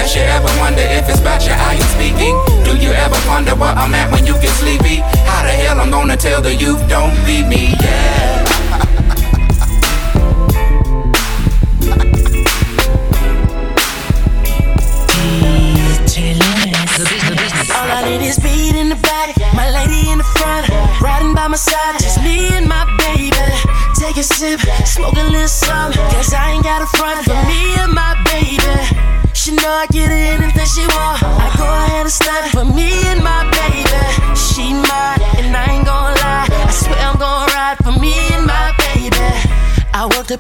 [0.06, 2.38] Does she ever wonder if it's about your eye you speaking?
[2.62, 5.02] Do you ever wonder where I'm at when you get sleepy?
[5.26, 7.10] How the hell I'm gonna tell the youth don't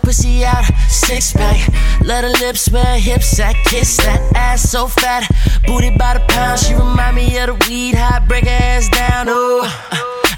[0.05, 1.59] pussy out, six pack.
[2.01, 5.27] Let her lips wear hips, I kiss that ass so fat.
[5.65, 9.25] Booty by the pound, she remind me of the weed, high break her ass down.
[9.27, 9.65] Oh,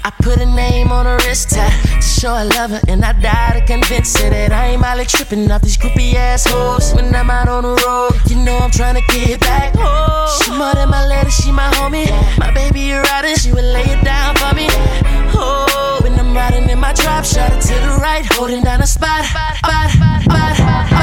[0.04, 3.12] I put a name on her wrist tap to show I love her, and I
[3.12, 6.94] die to convince her that I ain't Molly tripping off these groupie assholes.
[6.94, 9.74] When I'm out on the road, you know I'm trying to get back.
[9.76, 12.08] Oh, she more than my lady, she my homie.
[12.38, 14.68] My baby, you riding, she would lay it down for me.
[15.36, 15.67] Oh,
[16.02, 19.24] when I'm riding in my drop, shot it to the right, holding down a spot,
[19.24, 19.90] spot, spot,
[20.22, 20.97] spot,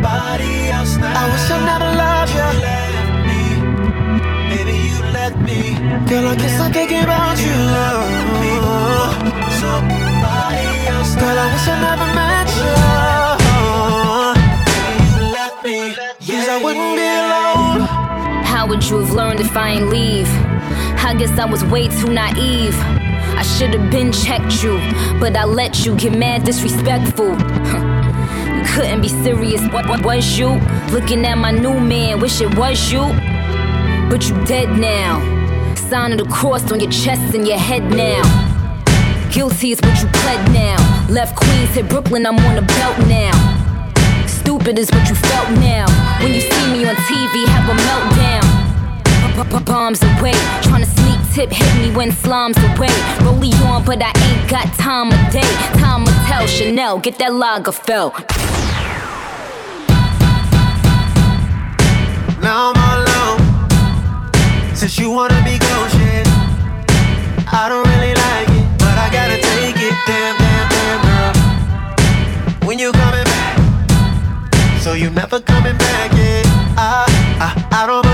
[0.00, 1.12] somebody else now.
[1.12, 2.48] I wish I never loved you.
[4.50, 5.60] Baby, you let me.
[6.08, 7.56] Girl, I guess I'm thinking about you.
[9.60, 12.74] Somebody else Girl, I wish I never met you.
[15.16, 15.78] You let me.
[16.20, 17.80] Yes, I wouldn't be alone.
[18.44, 20.28] How would you have learned if I ain't leave?
[21.02, 22.74] I guess I was way too naive.
[23.40, 24.78] I should have been checked you,
[25.18, 27.36] but I let you get mad disrespectful.
[28.70, 29.60] Couldn't be serious.
[29.72, 30.48] What, what was you?
[30.92, 33.02] Looking at my new man, wish it was you.
[34.10, 35.18] But you dead now.
[35.74, 38.22] Sign of the cross on your chest and your head now.
[39.32, 40.76] Guilty is what you pled now.
[41.08, 43.34] Left Queens, hit Brooklyn, I'm on the belt now.
[44.26, 45.86] Stupid is what you felt now.
[46.20, 48.40] When you see me on TV, have a meltdown.
[49.64, 52.88] Bombs away, trying to sneak tip, hit me when slime's away.
[53.22, 55.40] Rollie on, but I ain't got time of day.
[55.80, 58.49] Time will tell Chanel, get that Lagerfeld.
[62.50, 64.74] Now I'm alone.
[64.74, 66.26] Since you wanna be ghost shit,
[67.46, 69.94] I don't really like it, but I gotta take it.
[70.04, 72.66] Damn, damn, damn, girl.
[72.66, 73.54] When you coming back?
[74.80, 76.42] So you never coming back, yeah.
[76.76, 77.06] I,
[77.38, 78.09] ah, I, I don't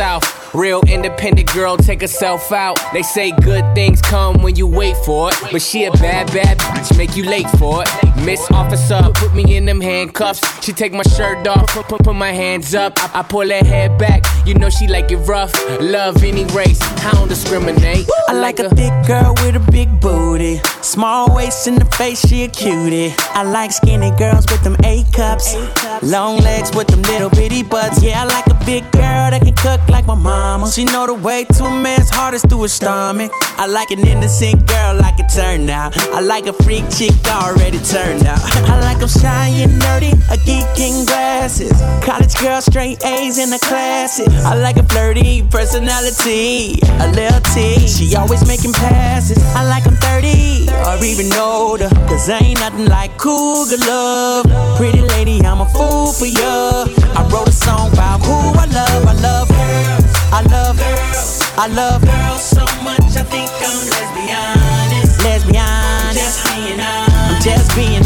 [0.00, 0.39] south.
[0.52, 2.80] Real independent girl, take herself out.
[2.92, 5.38] They say good things come when you wait for it.
[5.52, 8.16] But she a bad, bad bitch, make you late for it.
[8.24, 10.40] Miss Officer, put me in them handcuffs.
[10.64, 12.94] She take my shirt off, put, put, put my hands up.
[12.98, 15.54] I, I pull her hair back, you know she like it rough.
[15.80, 18.08] Love any race, I don't discriminate.
[18.28, 20.58] I like a thick girl with a big booty.
[20.82, 23.14] Small waist in the face, she a cutie.
[23.34, 25.54] I like skinny girls with them A cups.
[26.02, 28.02] Long legs with them little bitty butts.
[28.02, 30.70] Yeah, I like a big girl that can cook like my mama.
[30.70, 33.30] She know the way to a man's heart is through his stomach.
[33.62, 35.90] I like an innocent girl like it turned out.
[36.16, 38.40] I like a freak chick already turned out.
[38.72, 41.76] I like them shy and nerdy, a geek in glasses.
[42.08, 44.28] College girl, straight A's in the classes.
[44.50, 47.86] I like a flirty personality, a little T.
[47.86, 49.38] She always making passes.
[49.54, 51.90] I like them 30 or even older.
[52.08, 54.46] Cause ain't nothing like cougar love.
[54.76, 56.86] Pretty lady, I'm a fool for ya.
[57.18, 59.02] I wrote a song about who I love.
[59.12, 59.89] I love girls.
[60.32, 61.42] I love girls.
[61.58, 63.16] I love girls so much.
[63.18, 65.10] I think I'm lesbian.
[65.26, 66.14] Lesbian.
[66.14, 67.34] Just being honest.
[67.34, 67.99] I'm just being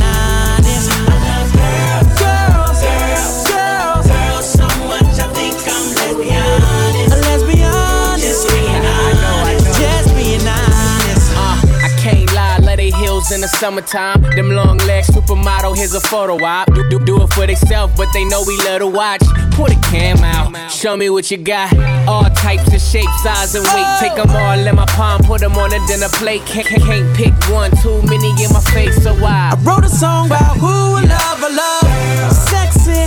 [13.44, 14.22] the summertime.
[14.22, 16.72] Them long legs, supermodel, here's a photo op.
[16.74, 19.22] Do, do, do it for theyself, but they know we love to watch.
[19.52, 21.68] Pull the cam out, show me what you got.
[22.08, 23.88] All types of shapes, size, and weight.
[24.00, 26.42] Take them all in my palm, put them on a dinner plate.
[26.46, 29.52] Can't, can't, can't pick one, too many in my face, so why?
[29.52, 32.32] I wrote a song about who I love, I love.
[32.32, 33.04] Sexy,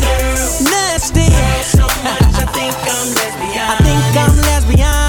[0.70, 1.34] nasty.
[2.38, 3.66] I think I'm lesbian.
[3.66, 5.07] I think I'm lesbian.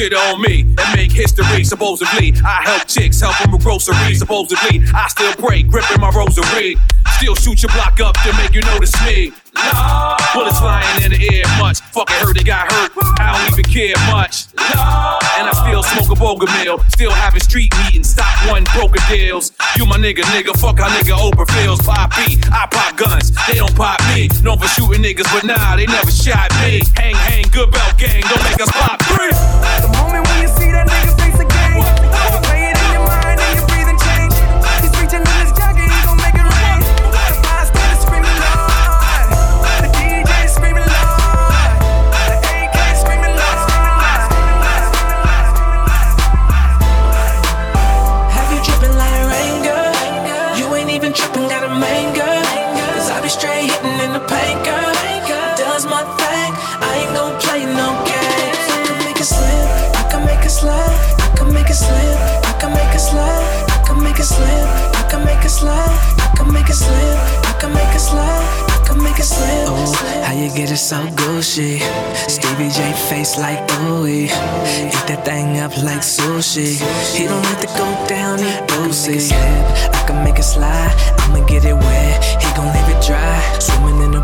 [0.00, 1.62] Shit on me and make history.
[1.64, 4.18] Supposedly, I help chicks, help them with groceries.
[4.18, 6.76] Supposedly, I still pray, gripping my rosary.
[7.16, 9.32] Still shoot your block up to make you notice me.
[9.56, 10.20] Lord.
[10.32, 11.80] Bullets flying in the air much.
[11.80, 12.92] Fucking heard they got hurt.
[13.20, 14.46] I don't even care much.
[14.74, 15.19] Lord.
[15.40, 16.84] And I still smoke a boga meal.
[16.92, 18.10] Still having street meetings.
[18.10, 19.52] Stop one broker deals.
[19.76, 20.52] You my nigga, nigga.
[20.60, 21.80] Fuck how nigga Oprah feels.
[21.80, 23.32] Pop I pop guns.
[23.48, 24.28] They don't pop me.
[24.44, 26.82] No known for shooting niggas, but nah, they never shot me.
[26.96, 29.30] Hang, hang, good belt gang, don't make us pop three.
[29.80, 31.09] The moment when you see that nigga
[67.70, 69.68] can make it slide, I can make it slip.
[69.68, 71.78] Oh, how you get it so gushy?
[72.28, 74.24] Stevie J face like ooey.
[74.24, 76.80] Eat that thing up like sushi.
[77.16, 79.34] He don't like to go down, he boozy.
[79.34, 80.94] I can make it slide.
[81.18, 82.24] I'ma get it wet.
[82.42, 83.38] He gon' leave it dry.
[83.58, 84.22] Swimming in the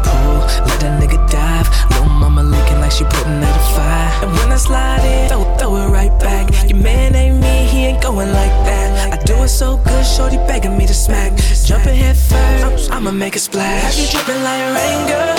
[0.68, 1.68] let a nigga dive.
[1.90, 4.10] Little mama leaking like she putting out a fire.
[4.22, 6.50] And when I slide in, throw, throw it right back.
[6.68, 9.12] Your man ain't me, he ain't going like that.
[9.12, 11.32] I do it so good, shorty begging me to smack.
[11.64, 13.82] Jumping head first, I'ma make a splash.
[13.82, 15.34] Have you tripping like rain, girl?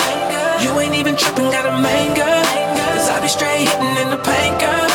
[0.62, 2.44] You ain't even tripping, got a main girl.
[2.92, 4.86] Cause I be straight hitting in the paint, girl.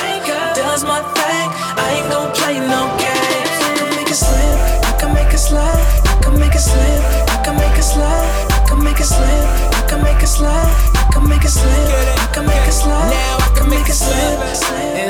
[0.53, 1.47] Does my thing,
[1.77, 3.57] I ain't gon' play no games.
[3.65, 7.01] I can make it slip, I can make it slide, I can make it slip,
[7.29, 8.52] I can make it slide,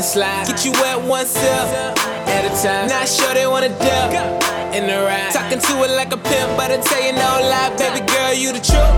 [0.04, 0.47] and slide.
[0.47, 2.88] Get you wet one sip at a time.
[2.88, 4.12] Not sure they wanna dip
[4.76, 5.32] in the ride.
[5.32, 8.51] Talking to it like a pimp, but I tell you no lie, baby girl, you
[8.51, 8.95] the truth.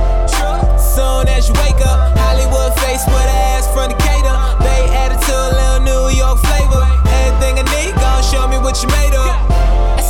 [0.95, 4.35] Soon as you wake up, Hollywood face with ass from Decatur.
[4.63, 6.83] Bay attitude, little New York flavor.
[7.21, 9.29] Everything I need, gon' show me what you made of.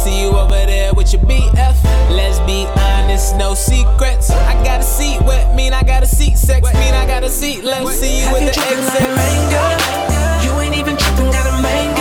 [0.05, 1.83] See you over there with your BF.
[2.13, 4.29] Let's be honest, no secrets.
[4.29, 7.29] I got a seat wet, mean I got a seat sex, mean I got a
[7.29, 7.63] seat.
[7.63, 9.01] Let's see you Have with you the exit.
[9.01, 10.45] like girl?
[10.45, 11.95] You ain't even tripping, got a main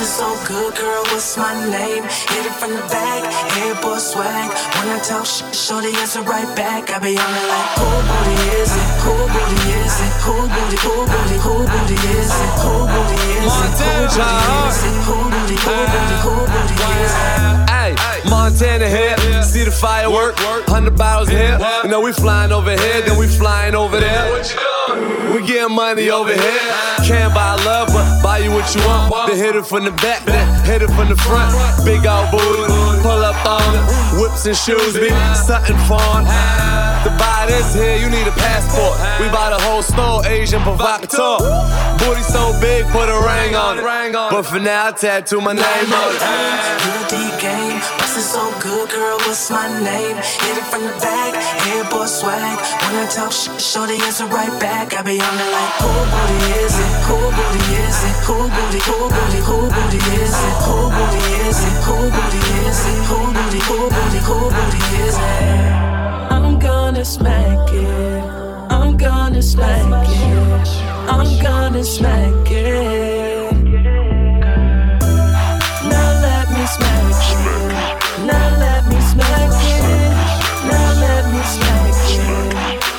[0.00, 0.06] game.
[0.06, 2.04] Bustin' so good, girl, what's my name?
[2.04, 4.50] Hit it from the back, hair boy swag.
[4.76, 6.90] When I talk shit, shorty answer right back.
[6.90, 8.88] I be on it like, who booty is it?
[9.04, 10.12] Who booty is it?
[10.24, 12.52] Who booty, who booty, who booty is it?
[12.64, 13.76] Who booty is it?
[13.80, 14.36] Who booty
[14.68, 14.96] is it?
[15.04, 17.60] Who booty, who booty, who booty is it?
[17.70, 17.94] Hey,
[18.28, 20.38] Montana here, see the firework,
[20.68, 21.58] hundred bottles here.
[21.82, 24.42] You know we flying over here, then we flying over there.
[25.34, 26.89] We getting money over here.
[27.10, 29.26] Can't buy love, but buy you what you want.
[29.26, 31.50] Then hit it from the back, then hit it from the front.
[31.84, 32.70] Big old booty,
[33.02, 34.20] pull up on.
[34.20, 36.89] Whips and shoes, be something fun.
[37.04, 39.00] To buy this here, you need a passport.
[39.20, 41.40] We buy the whole store, Agent Provocateur.
[41.96, 43.84] Booty so big, put a ring on it.
[44.12, 46.20] But for now, I tattoo my name on it.
[47.08, 50.14] Deep game, bustin' so good, girl, what's my name?
[50.14, 51.34] Hit it from the back,
[51.64, 52.58] hair boy swag.
[52.86, 54.94] When I talk shit, shorty answer right back.
[54.94, 56.94] I be on it like, who booty is it?
[57.08, 58.16] Who booty is it?
[58.28, 60.56] Who booty, who booty, who booty is it?
[60.68, 61.76] Who booty is it?
[61.82, 63.00] Who booty is it?
[63.08, 65.79] Who booty, who booty, who booty is it?
[67.00, 68.24] Gonna smack it.
[68.68, 70.68] I'm gonna smack it.
[71.08, 73.52] I'm gonna smack it.
[75.88, 78.26] Now let me smack it.
[78.26, 80.12] Now let me smack it.
[80.68, 82.52] Now let me smack it.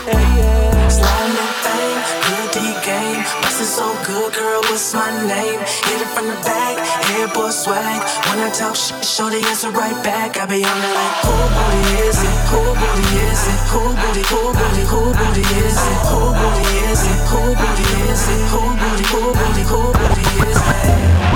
[0.08, 0.88] Yeah, yeah.
[0.90, 3.22] Slide that thing, good deep game.
[3.44, 5.60] Bustin' so good, girl, what's my name?
[5.60, 8.02] Hit it from the back, hair boy swag.
[8.42, 10.36] I talk shit, shorty answer right back.
[10.38, 12.38] I be on it like, who booty is it?
[12.50, 13.62] Who booty is it?
[13.70, 16.00] Who booty, who booty, who booty is it?
[16.10, 17.22] Who booty is it?
[17.30, 18.42] Who booty is it?
[18.50, 21.31] Who booty, who booty, who booty is it?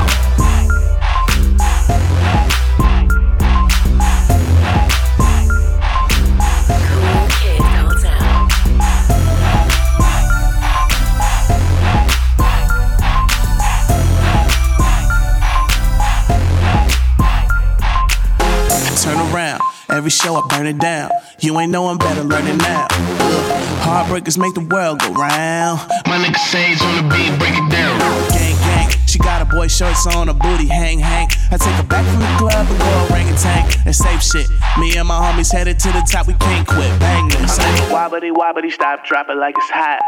[20.26, 21.12] Show I burn it down.
[21.40, 22.88] You ain't knowing better, learn it now.
[23.86, 25.80] Heartbreakers make the world go round.
[26.10, 27.94] My nigga Sage on the beat, break it down.
[28.34, 28.90] Gang, gang.
[29.06, 31.28] She got a boy shorts on, a booty hang, hang.
[31.52, 33.30] I take her back from the club and go orangutan.
[33.30, 33.86] And tank.
[33.86, 34.50] It's safe shit.
[34.80, 36.90] Me and my homies headed to the top, we can't quit.
[37.00, 37.60] Bang this.
[37.94, 40.02] Wobbity wobbity, stop, drop it like it's hot.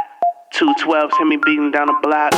[0.50, 2.32] Two twelves hit me beating down the block.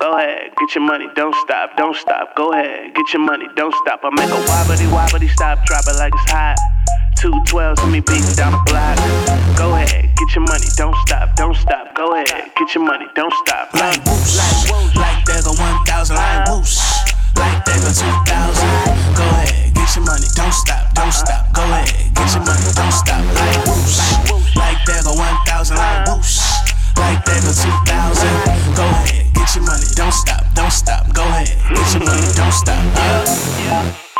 [0.00, 2.34] Go ahead, get your money, don't stop, don't stop.
[2.34, 4.00] Go ahead, get your money, don't stop.
[4.02, 6.56] I make a wobbity wobbity, stop, drop it like it's hot.
[7.22, 8.98] Two twelves and me beating down the block.
[9.54, 11.94] Go ahead, get your money, don't stop, don't stop.
[11.94, 13.70] Go ahead, get your money, don't stop.
[13.78, 14.42] Like whoosh,
[14.98, 16.82] like there go 1,000, like whoosh,
[17.38, 18.26] like there go 2,000.
[19.14, 21.46] Go ahead, get your money, don't stop, don't stop.
[21.54, 23.22] Go ahead, get your money, don't stop.
[23.22, 26.42] Like whoosh, like there go 1,000, like whoosh,
[26.98, 28.74] like there go 2,000.
[28.74, 31.06] Go ahead, get your money, don't stop, don't stop.
[31.14, 32.82] Go ahead, get your money, don't stop.
[33.62, 34.11] Yeah.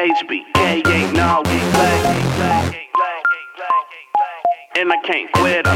[0.00, 2.88] HBK ain't no play.
[4.76, 5.66] And I can't quit,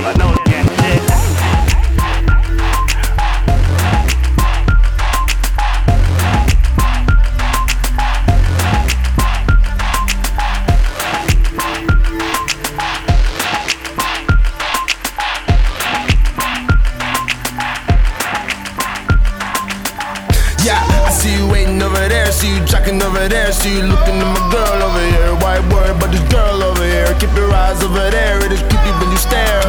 [23.25, 25.33] over there, see you looking at my girl over here.
[25.41, 27.09] White word, but this girl over here.
[27.20, 29.64] Keep your eyes over there, it is creepy when you stare.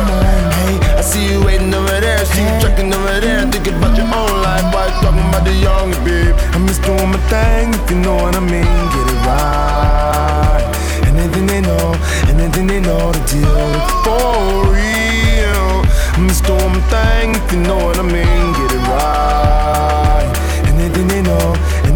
[0.59, 4.11] Hey, I see you waiting over there, see you jacking over there, thinking about your
[4.11, 4.65] own life.
[4.73, 6.35] Why you talking about the young babe?
[6.51, 8.75] I'm just doing my thing, if you know what I mean.
[8.91, 10.65] Get it right.
[11.07, 11.95] Anything they know,
[12.27, 15.87] anything they know, the deal is for real.
[16.19, 18.45] I'm just doing my thing, if you know what I mean.
[18.59, 19.64] Get it right.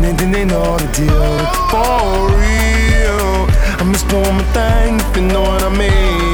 [0.09, 1.37] Anything they know, they the deal
[1.69, 3.45] for real.
[3.79, 6.28] I'm just doing my thing, if you know what I mean.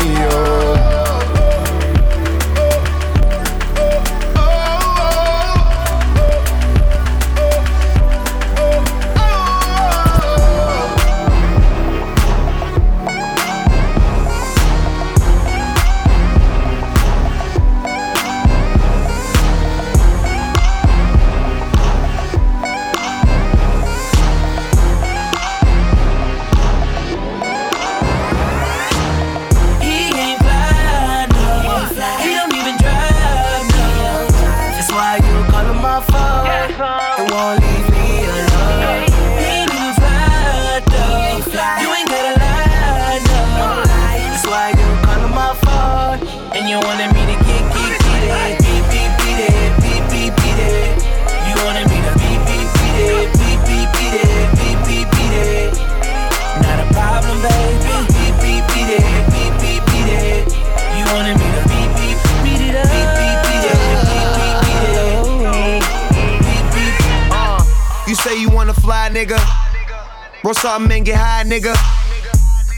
[70.56, 71.76] Something and get high, nigga.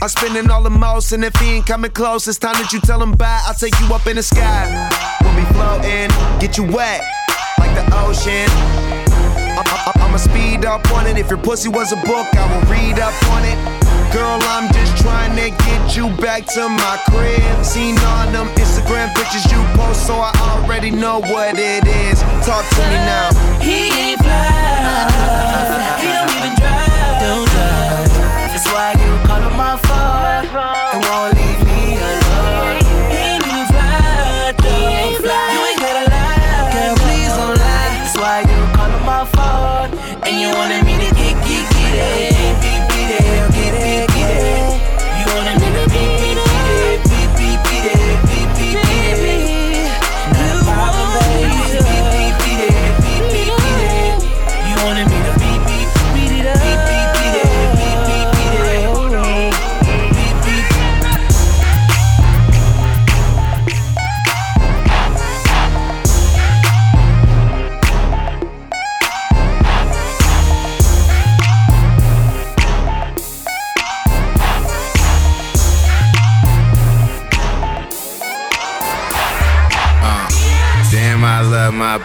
[0.02, 2.80] I'm spending all the most, and if he ain't coming close, it's time that you
[2.80, 3.40] tell him bye.
[3.46, 4.66] I'll take you up in the sky.
[5.22, 7.02] We'll be floating, get you wet,
[7.58, 8.48] like the ocean.
[9.58, 11.18] I'ma speed up on it.
[11.18, 13.58] If your pussy was a book, I will read up on it.
[14.12, 17.64] Girl, I'm just trying to get you back to my crib.
[17.64, 22.22] Seen all them Instagram pictures you post, so I already know what it is.
[22.46, 23.30] Talk to me now.
[23.60, 26.17] He ain't fly.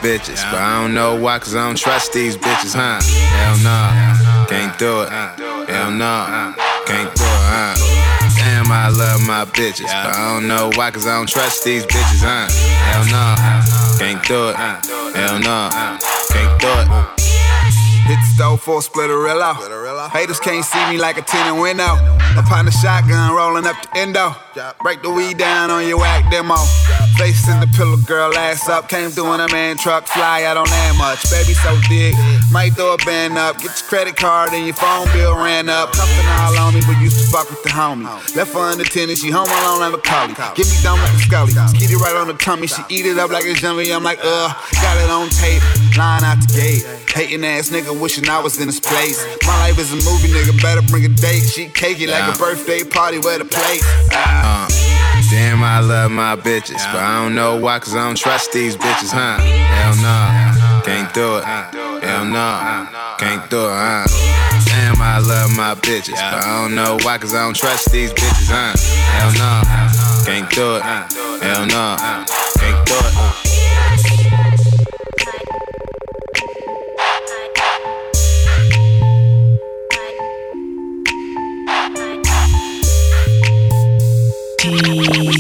[0.03, 2.99] Bitches, but I don't know why, cause I don't trust these bitches, huh?
[2.99, 5.09] Hell no, can't do it.
[5.09, 6.53] Hell no,
[6.85, 7.73] can't do it, huh?
[8.35, 11.85] Damn, I love my bitches, but I don't know why, cause I don't trust these
[11.85, 12.51] bitches, huh?
[12.91, 14.57] Hell no, can't do it.
[15.15, 15.71] Hell no,
[16.35, 17.23] can't do it.
[18.03, 19.55] Hit the stove for a splitterilla.
[20.09, 21.95] Haters can't see me like a tinted window.
[22.35, 24.35] Upon the shotgun rolling up the endo.
[24.83, 26.55] Break the weed down on your whack demo.
[27.17, 28.87] Face in the pillow, girl, ass up.
[28.87, 31.23] Came through in a man truck, fly, I don't land much.
[31.31, 32.13] Baby so thick,
[32.51, 33.57] might throw a band up.
[33.57, 35.93] Get your credit card and your phone bill ran up.
[35.93, 38.05] Cuffing all on me, but used to fuck with the homie.
[38.35, 40.33] Left her under tennis, she home alone, have a collie.
[40.53, 41.53] Get me dumb like a scully.
[41.73, 43.91] Skeet it right on the tummy, she eat it up like a yummy.
[43.91, 45.63] I'm like, uh, got it on tape.
[45.97, 46.85] Line out the gate.
[47.09, 49.17] Hating ass nigga, wishing I was in his place.
[49.47, 51.41] My life is a movie, nigga, better bring a date.
[51.41, 53.81] She cakey like a birthday party, with a plate.
[54.45, 54.67] Uh,
[55.29, 58.75] damn, I love my bitches, but I don't know why, cause I don't trust these
[58.75, 59.39] bitches, huh?
[59.39, 61.43] Hell no, can't do it.
[62.03, 62.87] Hell no,
[63.17, 64.05] can't do it, huh?
[64.65, 68.11] Damn, I love my bitches, but I don't know why, cause I don't trust these
[68.13, 68.75] bitches, huh?
[69.15, 70.83] Hell no, can't do it.
[70.83, 71.95] Hell no,
[72.59, 73.22] can't do it.
[84.73, 85.32] Música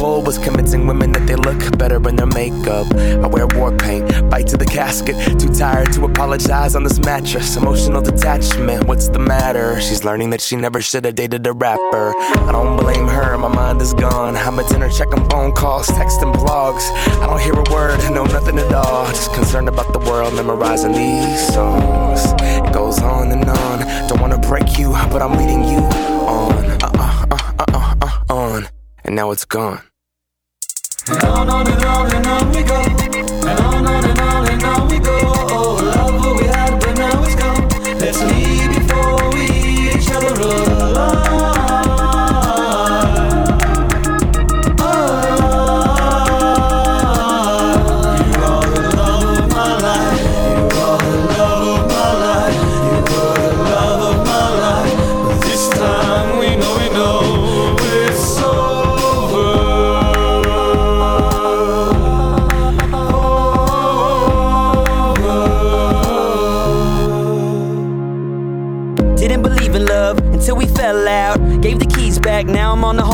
[0.00, 2.86] devil was convincing women that they look better in their makeup.
[2.94, 5.14] I wear war paint, bite to the casket.
[5.38, 7.56] Too tired to apologize on this mattress.
[7.56, 9.78] Emotional detachment, what's the matter?
[9.82, 12.14] She's learning that she never should have dated a rapper.
[12.48, 14.36] I don't blame her, my mind is gone.
[14.36, 16.84] I'm at dinner checking phone calls, texting blogs.
[17.22, 19.06] I don't hear a word, I know nothing at all.
[19.08, 22.22] Just concerned about the world, memorizing these songs.
[22.40, 24.08] It goes on and on.
[24.08, 25.80] Don't wanna break you, but I'm leading you
[26.24, 26.64] on.
[26.82, 28.68] Uh uh uh uh uh, uh on.
[29.04, 29.89] And now it's gone.
[31.40, 32.99] On and on and on we go.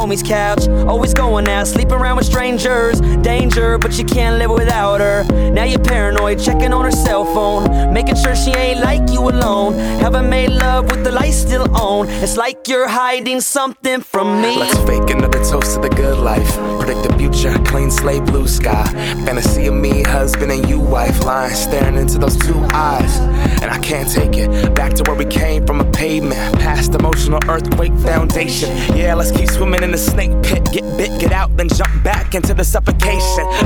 [0.07, 0.69] Homie's couch.
[0.87, 3.01] Always going out, sleeping around with strangers.
[3.27, 5.25] Danger, but you can't live without her.
[5.51, 7.93] Now you're paranoid, checking on her cell phone.
[7.93, 9.75] Making sure she ain't like you alone.
[9.99, 12.09] Haven't made love with the lights still on.
[12.09, 14.57] It's like you're hiding something from me.
[14.57, 16.55] Let's fake another toast to the good life.
[16.79, 18.87] Predict the future, clean slate, blue sky.
[19.27, 21.25] Fantasy of me, husband, and you, wife.
[21.25, 23.19] Lying, staring into those two eyes.
[23.61, 24.73] And I can't take it.
[24.77, 26.61] Back to where we came from a pavement.
[26.61, 28.71] Past emotional earthquake foundation.
[28.97, 30.63] Yeah, let's keep swimming in the snake pit.
[30.71, 33.16] Get bit, get out, then jump back into the suffocation.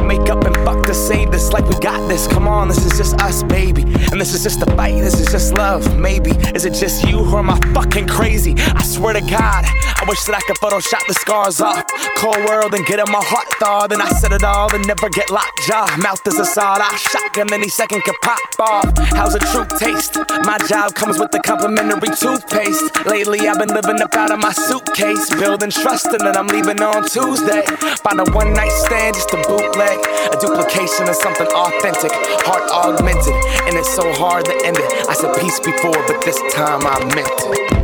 [0.02, 2.26] Make up and fuck to save this like we got this.
[2.26, 3.82] Come on, this is just us, baby.
[3.82, 5.98] And this is just a fight, this is just love.
[5.98, 6.30] Maybe.
[6.54, 8.54] Is it just you or am I fucking crazy?
[8.58, 11.84] I swear to God, I wish that I could Photoshop the scars off.
[12.16, 13.90] Cold world and get in my heart thawed.
[13.90, 15.88] Then I said it all and never get locked jaw.
[16.02, 18.92] Mouth is a sawed off shotgun, any second could pop off.
[19.16, 20.18] How's the truth taste?
[20.44, 23.06] My job comes with the complimentary toothpaste.
[23.06, 26.82] Lately I've been living up out of my suitcase, building trust, and then I'm leaving
[26.82, 27.62] on Tuesday.
[28.04, 29.98] Find a one night stand just a bootleg,
[30.32, 32.10] a duplication of something authentic,
[32.42, 33.34] heart augmented,
[33.66, 35.08] and it's so hard to end it.
[35.08, 37.80] I said peace before, but this time I meant it.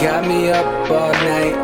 [0.00, 1.56] Got me up all night.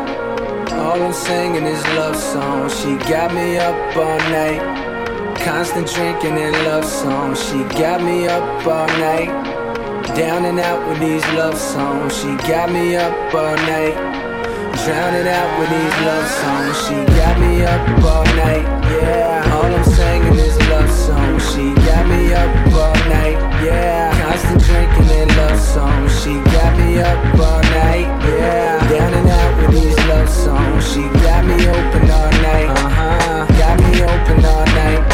[0.73, 2.79] All I'm singing is love songs.
[2.81, 5.37] She got me up all night.
[5.37, 7.39] Constant drinking and love songs.
[7.47, 9.50] She got me up all night.
[10.15, 12.13] Down and out with these love songs.
[12.17, 13.95] She got me up all night.
[14.83, 16.75] Drowning out with these love songs.
[16.85, 18.65] She got me up all night.
[18.91, 19.53] Yeah.
[19.55, 21.53] All I'm singing is love songs.
[21.53, 23.39] She got me up all night.
[23.63, 24.11] Yeah.
[24.21, 26.23] Constant drinking and love songs.
[26.23, 28.07] She got me up all night.
[28.27, 28.89] Yeah.
[28.89, 30.91] Down and out with these love songs.
[30.91, 32.67] She got me open all night.
[32.67, 33.45] Uh huh.
[33.57, 35.10] Got me open all night.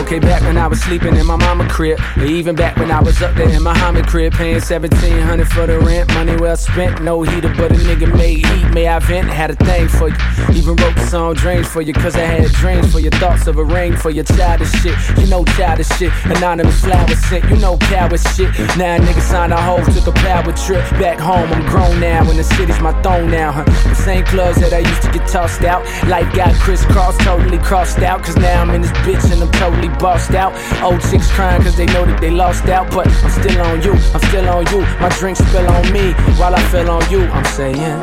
[0.00, 2.00] Okay, back when I was sleeping in my mama crib.
[2.16, 5.78] Or even back when I was up there in Muhammad crib, paying 1700 for the
[5.78, 6.12] rent.
[6.14, 8.70] Money well spent, no heater, but a nigga made heat.
[8.70, 9.28] May I vent?
[9.28, 10.16] Had a thing for you.
[10.52, 13.58] Even wrote the song Dreams for you, cause I had dreams for your thoughts of
[13.58, 14.96] a ring for your childish shit.
[15.18, 16.12] You know childish shit.
[16.24, 18.50] Anonymous flower sent, you know coward shit.
[18.76, 20.82] Now nigga signed a hoe, took a power trip.
[20.98, 23.64] Back home, I'm grown now, and the city's my throne now, huh?
[23.64, 25.84] The same clubs that I used to get tossed out.
[26.08, 29.90] Life got crisscrossed, totally crossed out, cause now I'm in this bitch and I'm totally
[30.00, 30.52] bossed out.
[30.82, 33.92] Old chicks crying cause they know that they lost out, but I'm still on you,
[34.14, 34.80] I'm still on you.
[35.02, 37.22] My drink spill on me while I feel on you.
[37.36, 37.98] I'm saying,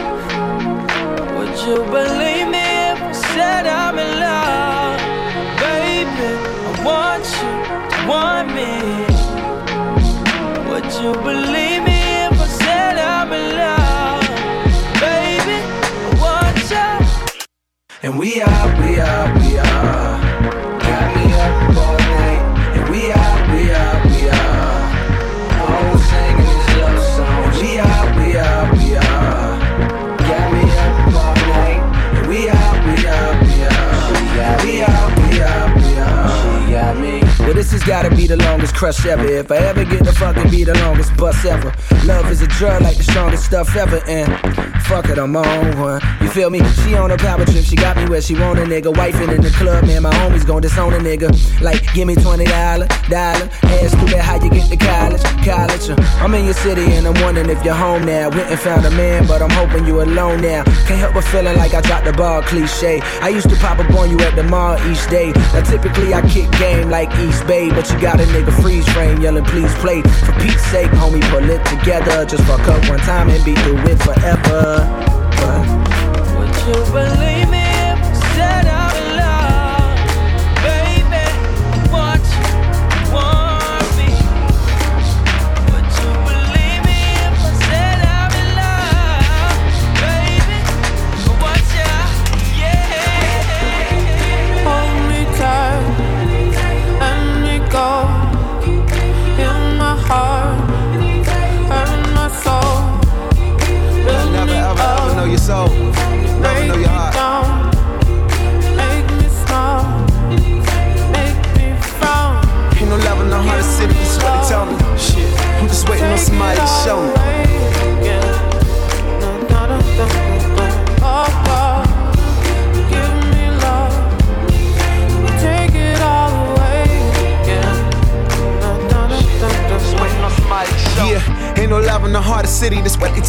[1.36, 5.00] Would you believe me if I said I'm in love?
[5.66, 6.30] Baby,
[6.68, 7.54] I want you
[7.92, 8.72] to want me.
[10.70, 14.28] Would you believe me if I said I'm in love?
[15.02, 15.58] Baby,
[16.06, 16.90] I want you.
[18.04, 20.07] and we are, we are, we are.
[37.68, 39.26] This has gotta be the longest crush ever.
[39.26, 41.74] If I ever get the fucking be the longest bus ever.
[42.06, 44.02] Love is a drug like the strongest stuff ever.
[44.08, 44.32] And
[44.84, 46.02] fuck it, I'm on one.
[46.22, 46.60] You feel me?
[46.84, 47.66] She on a power trip.
[47.66, 48.94] She got me where she want a nigga.
[48.94, 50.04] Wifing in the club, man.
[50.04, 51.28] My homies gon' disown a nigga.
[51.62, 52.46] Like, give me $20,
[53.10, 53.50] dollar.
[53.64, 55.24] Ask stupid how you get to college.
[55.44, 55.90] College.
[55.90, 58.30] uh, I'm in your city and I'm wondering if you're home now.
[58.30, 60.64] Went and found a man, but I'm hoping you alone now.
[60.88, 63.00] Can't help but feeling like I dropped the ball cliche.
[63.22, 65.32] I used to pop up on you at the mall each day.
[65.54, 69.20] Now typically I kick game like East Bay, but you got a nigga freeze frame
[69.20, 70.02] yelling, please play.
[70.02, 72.24] For Pete's sake, homie, pull it together.
[72.26, 74.86] Just fuck up one time and be through it forever.
[75.42, 75.66] But
[76.38, 77.57] Would you believe me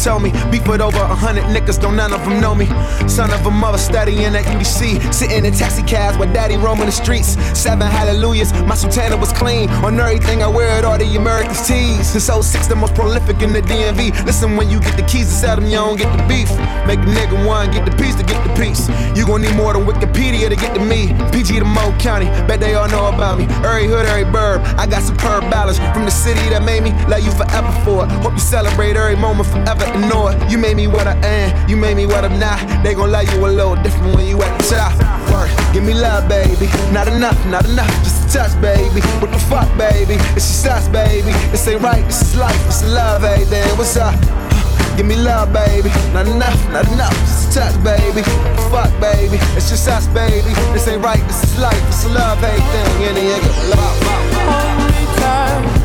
[0.03, 0.31] tell me.
[0.51, 2.65] Beef with over a hundred niggas, don't none of them know me.
[3.07, 6.91] Son of a mother studying at UDC, sitting in taxi cabs with daddy roaming the
[6.91, 7.37] streets.
[7.57, 9.69] Seven hallelujahs, my sultana was clean.
[9.85, 12.07] On everything I wear it, all the Americans tees.
[12.09, 14.25] Since 06, the most prolific in the DMV.
[14.25, 16.49] Listen, when you get the keys to sell them, you don't get the beef.
[16.87, 18.87] Make a nigga one, get the piece to get the piece.
[19.17, 21.13] You gon' need more than Wikipedia to get to me.
[21.31, 23.45] PG to Mo County, bet they all know about me.
[23.65, 27.21] Every hood, every burb, I got superb balance from the city that made me love
[27.21, 28.11] you forever for it.
[28.23, 30.51] Hope you celebrate every moment forever know it.
[30.51, 32.59] You made me what I am, you made me what I'm not.
[32.83, 34.93] They gon' love you a little different when you at the top.
[35.31, 36.67] Work, give me love, baby.
[36.91, 39.01] Not enough, not enough, just a touch, baby.
[39.21, 40.15] What the fuck, baby?
[40.35, 41.31] It's just us, baby.
[41.51, 44.15] This ain't right, this is life, it's love, hey, then what's up?
[44.99, 45.89] Give me love, baby.
[46.11, 47.15] Not enough, not enough.
[47.23, 48.21] Just a touch, baby.
[48.67, 49.37] Fuck, baby?
[49.55, 50.51] It's just us, baby.
[50.73, 51.81] This ain't right, this is life.
[51.87, 53.01] It's love, everything.
[53.01, 53.69] Yeah, nigga.
[53.69, 54.25] Love, love.
[54.51, 55.78] Hold me tight,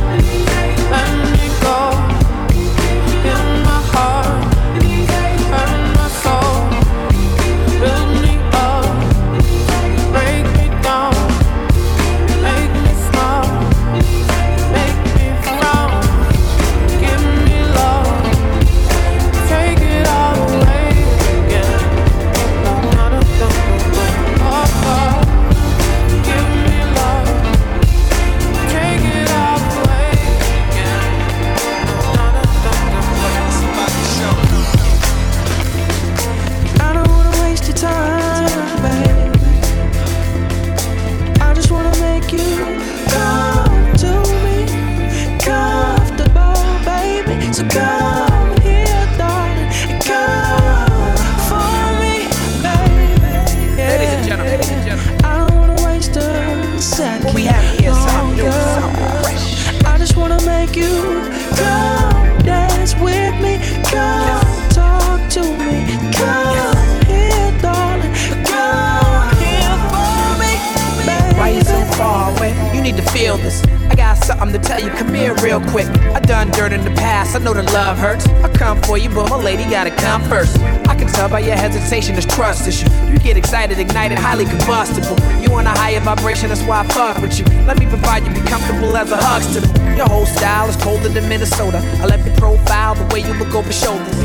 [76.73, 78.27] in the past, I know that love hurts.
[78.27, 80.59] I come for you, but my lady gotta come first.
[80.89, 82.89] I can tell by your hesitation, it's trust issue.
[83.13, 85.17] You get excited, ignited, highly combustible.
[85.43, 87.45] You on a higher vibration, that's why I fuck with you.
[87.69, 89.69] Let me provide you, be comfortable as a Huxtable.
[89.97, 91.79] Your whole style is colder than Minnesota.
[92.01, 94.17] I love your profile, the way you look over shoulders.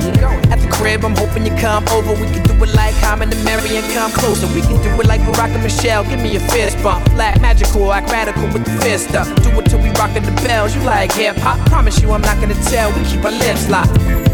[0.53, 2.13] At the crib, I'm hoping you come over.
[2.13, 4.47] We can do it like Common and Mary and come closer.
[4.55, 6.03] We can do it like Barack and Michelle.
[6.05, 7.03] Give me a fist bump.
[7.11, 9.27] Black magical, act radical with the fist up.
[9.43, 10.73] Do it till we rockin' the bells.
[10.75, 11.59] You like hip hop?
[11.67, 12.89] Promise you I'm not gonna tell.
[12.97, 14.28] We keep our lips locked.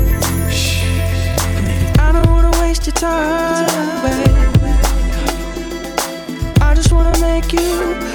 [3.03, 3.65] I
[6.75, 8.14] just wanna make you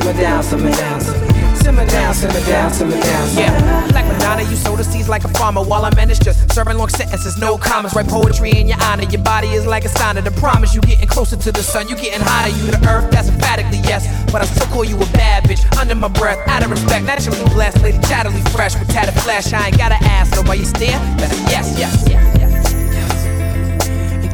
[0.00, 3.28] simmer down, simmer down, simmer down, simmer down, simmer down, simmer down.
[3.34, 5.62] Yeah, like Madonna, you sow the seeds like a farmer.
[5.62, 7.94] While I manage just serving long sentences, no commas.
[7.94, 9.04] Write poetry in your honor.
[9.04, 10.22] Your body is like a sauna.
[10.22, 11.88] The promise you getting closer to the sun.
[11.88, 12.50] You getting higher.
[12.50, 13.10] You the earth.
[13.10, 14.06] That's emphatically yes.
[14.32, 16.38] But I still call you a bad bitch under my breath.
[16.48, 19.52] Out of respect, naturally blessed, lady, chattily fresh with tatted flesh.
[19.52, 20.98] I ain't gotta ask, so why you stare?
[21.18, 22.74] Better yes, yes, yes, yes.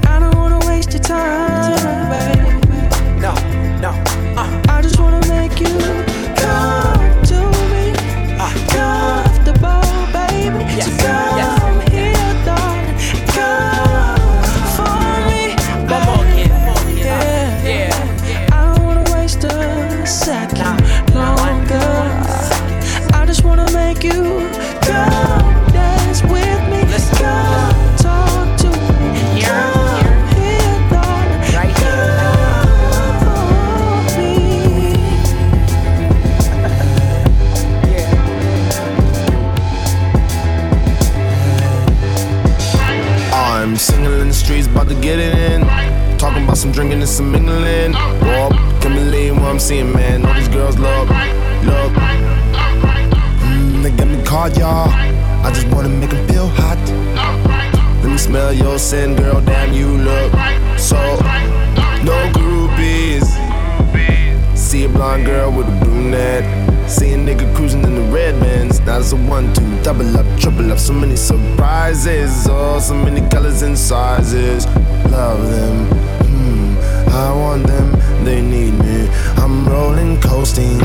[0.06, 3.20] I don't wanna waste your time, baby.
[3.20, 3.34] No,
[3.80, 4.13] no.
[44.84, 45.62] About to get it in.
[46.18, 47.92] Talking about some drinking and some mingling.
[47.92, 50.24] Whoa, can't believe what I'm seeing, man.
[50.24, 51.08] All these girls look,
[51.64, 51.92] look.
[53.42, 54.88] Mm, they got me caught, y'all.
[55.44, 56.78] I just wanna make them feel hot.
[58.02, 59.40] Let me smell your scent, girl.
[59.40, 60.32] Damn, you look
[60.78, 61.00] so.
[62.04, 63.24] No groupies.
[64.56, 66.63] See a blonde girl with a brunette.
[66.94, 68.78] See a nigga cruising in the red bands.
[68.78, 70.78] It's a one, two, double up, triple up.
[70.78, 72.46] So many surprises.
[72.48, 74.64] Oh, so many colors and sizes.
[75.10, 75.88] Love them.
[76.22, 78.24] Hmm, I want them.
[78.24, 79.08] They need me.
[79.42, 80.78] I'm rolling, coasting.